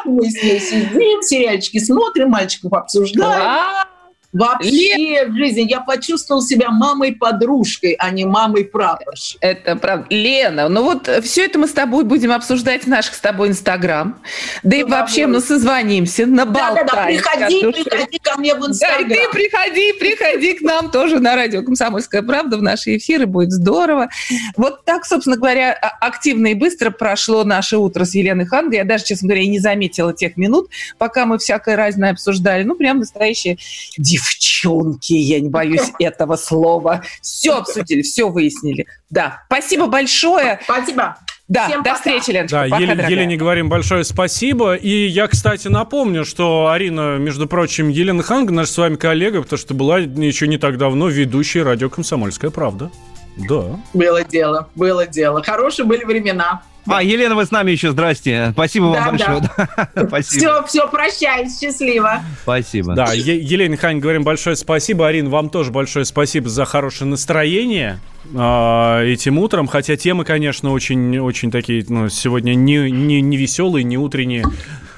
мы 0.04 0.30
с 0.30 0.42
ней 0.42 0.60
сидим, 0.60 1.22
сериальчики 1.22 1.78
смотрим, 1.78 2.30
мальчиков 2.30 2.72
обсуждаем. 2.72 3.86
Вообще 4.32 4.96
Лен... 4.96 5.32
в 5.32 5.36
жизни 5.36 5.66
я 5.68 5.80
почувствовал 5.80 6.42
себя 6.42 6.70
мамой-подружкой, 6.70 7.96
а 7.98 8.10
не 8.10 8.24
мамой-прапорщиком. 8.24 9.38
Это 9.40 9.76
правда. 9.76 10.06
Лена, 10.10 10.68
ну 10.68 10.82
вот 10.82 11.08
все 11.22 11.46
это 11.46 11.58
мы 11.58 11.66
с 11.66 11.72
тобой 11.72 12.04
будем 12.04 12.32
обсуждать 12.32 12.84
в 12.84 12.86
наших 12.88 13.14
с 13.14 13.20
тобой 13.20 13.48
Инстаграм. 13.48 14.20
Да 14.62 14.76
и 14.76 14.82
ну, 14.82 14.90
вообще 14.90 15.26
мы 15.26 15.40
созвонимся, 15.40 16.26
наболтаем. 16.26 16.86
Да-да-да, 16.86 17.04
приходи, 17.04 17.60
приходи 17.62 18.18
ко 18.18 18.38
мне 18.38 18.54
в 18.54 18.66
Инстаграм. 18.66 19.08
Да, 19.08 19.14
и 19.14 19.18
ты 19.18 19.30
приходи, 19.30 19.92
приходи 19.92 20.54
к 20.54 20.62
нам 20.62 20.90
тоже 20.90 21.18
на 21.18 21.34
радио 21.34 21.62
«Комсомольская 21.62 22.22
правда» 22.22 22.58
в 22.58 22.62
наши 22.62 22.96
эфиры, 22.96 23.26
будет 23.26 23.52
здорово. 23.52 24.08
Вот 24.56 24.84
так, 24.84 25.06
собственно 25.06 25.36
говоря, 25.36 25.72
а, 25.72 26.06
активно 26.06 26.48
и 26.48 26.54
быстро 26.54 26.90
прошло 26.90 27.44
наше 27.44 27.78
утро 27.78 28.04
с 28.04 28.14
Еленой 28.14 28.46
Ханго. 28.46 28.76
Я 28.76 28.84
даже, 28.84 29.04
честно 29.04 29.28
говоря, 29.28 29.42
и 29.42 29.48
не 29.48 29.58
заметила 29.58 30.12
тех 30.12 30.36
минут, 30.36 30.68
пока 30.98 31.26
мы 31.26 31.38
всякое 31.38 31.76
разное 31.76 32.12
обсуждали. 32.12 32.62
Ну, 32.64 32.74
прям 32.74 32.98
настоящие 32.98 33.58
див 33.96 34.25
девчонки, 34.34 35.12
я 35.12 35.40
не 35.40 35.48
боюсь 35.48 35.90
этого 35.98 36.36
слова. 36.36 37.02
Все 37.22 37.56
обсудили, 37.58 38.02
все 38.02 38.28
выяснили. 38.28 38.86
Да, 39.10 39.42
спасибо 39.46 39.86
большое. 39.86 40.60
Спасибо. 40.64 41.16
Да, 41.48 41.68
Всем 41.68 41.84
до 41.84 41.90
пока. 41.90 41.94
встречи, 41.96 42.30
Леночка. 42.30 42.56
Да, 42.56 42.68
пока, 42.68 42.82
Ел- 42.82 43.08
Елене 43.08 43.36
говорим 43.36 43.68
большое 43.68 44.02
спасибо. 44.02 44.74
И 44.74 45.06
я, 45.06 45.28
кстати, 45.28 45.68
напомню, 45.68 46.24
что 46.24 46.68
Арина, 46.68 47.18
между 47.18 47.46
прочим, 47.46 47.88
Елена 47.88 48.24
Ханг, 48.24 48.50
наш 48.50 48.68
с 48.70 48.76
вами 48.78 48.96
коллега, 48.96 49.42
потому 49.42 49.58
что 49.58 49.72
была 49.74 49.98
еще 50.00 50.48
не 50.48 50.58
так 50.58 50.76
давно 50.76 51.06
ведущей 51.08 51.62
радио 51.62 51.88
«Комсомольская 51.88 52.50
правда». 52.50 52.90
Да. 53.36 53.78
Было 53.92 54.24
дело, 54.24 54.68
было 54.74 55.06
дело. 55.06 55.42
Хорошие 55.42 55.86
были 55.86 56.04
времена. 56.04 56.62
А, 56.88 57.02
Елена, 57.02 57.34
вы 57.34 57.44
с 57.44 57.50
нами 57.50 57.72
еще. 57.72 57.90
Здрасте. 57.90 58.50
Спасибо 58.52 58.92
да, 58.92 59.00
вам 59.00 59.16
большое. 59.16 59.40
Да. 59.56 59.88
спасибо. 60.06 60.38
Все, 60.38 60.66
все, 60.66 60.88
прощаюсь. 60.88 61.58
Счастливо. 61.58 62.22
Спасибо. 62.42 62.94
Да, 62.94 63.12
е- 63.12 63.42
Елене 63.42 63.76
Хань 63.76 63.98
говорим 63.98 64.22
большое 64.22 64.56
спасибо. 64.56 65.08
Арина, 65.08 65.28
вам 65.28 65.50
тоже 65.50 65.72
большое 65.72 66.04
спасибо 66.04 66.48
за 66.48 66.64
хорошее 66.64 67.10
настроение 67.10 67.98
э, 68.32 69.04
этим 69.04 69.38
утром. 69.38 69.66
Хотя 69.66 69.96
темы, 69.96 70.24
конечно, 70.24 70.70
очень, 70.70 71.18
очень 71.18 71.50
такие, 71.50 71.84
ну, 71.88 72.08
сегодня 72.08 72.54
не, 72.54 72.90
не, 72.90 73.20
не 73.20 73.36
веселые, 73.36 73.82
не 73.82 73.98
утренние, 73.98 74.44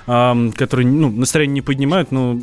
э, 0.07 0.51
которые, 0.57 0.87
ну, 0.87 1.11
настроение 1.11 1.55
не 1.55 1.63
поднимают, 1.63 2.13
но 2.13 2.39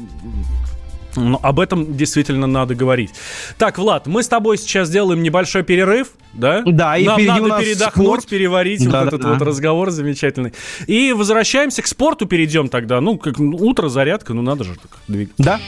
но 1.16 1.40
об 1.42 1.60
этом 1.60 1.96
действительно 1.96 2.48
надо 2.48 2.76
говорить. 2.76 3.12
Так, 3.58 3.78
Влад, 3.78 4.08
мы 4.08 4.24
с 4.24 4.28
тобой 4.28 4.58
сейчас 4.58 4.88
сделаем 4.88 5.24
небольшой 5.24 5.64
перерыв, 5.64 6.10
да? 6.34 6.64
Да, 6.66 6.98
и 6.98 7.06
Нам 7.06 7.24
надо 7.26 7.64
передохнуть, 7.64 8.06
спорт. 8.06 8.28
переварить 8.28 8.84
да, 8.84 8.86
вот 8.86 8.92
да, 8.92 9.08
этот 9.08 9.22
да. 9.22 9.34
вот 9.34 9.42
разговор 9.42 9.92
замечательный. 9.92 10.54
И 10.88 11.14
возвращаемся 11.14 11.82
к 11.82 11.88
спорту, 11.88 12.26
перейдем 12.26 12.70
тогда. 12.70 13.02
Ну, 13.02 13.18
как 13.18 13.40
утро, 13.40 13.90
зарядка, 13.90 14.34
ну 14.34 14.42
надо 14.42 14.64
же 14.64 14.74
так 14.76 14.92
двигаться. 15.08 15.42
Да. 15.42 15.60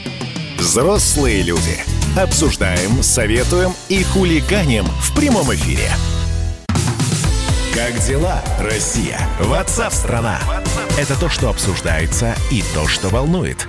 Взрослые 0.58 1.42
люди. 1.42 1.78
Обсуждаем, 2.16 3.02
советуем 3.02 3.70
и 3.88 4.02
хулиганим 4.02 4.84
в 4.84 5.14
прямом 5.14 5.52
эфире. 5.54 5.88
Как 7.74 7.96
дела, 8.00 8.42
Россия? 8.58 9.20
Ватсап-страна! 9.38 10.40
Это 10.98 11.18
то, 11.18 11.28
что 11.28 11.48
обсуждается 11.48 12.34
и 12.50 12.64
то, 12.74 12.88
что 12.88 13.08
волнует. 13.08 13.68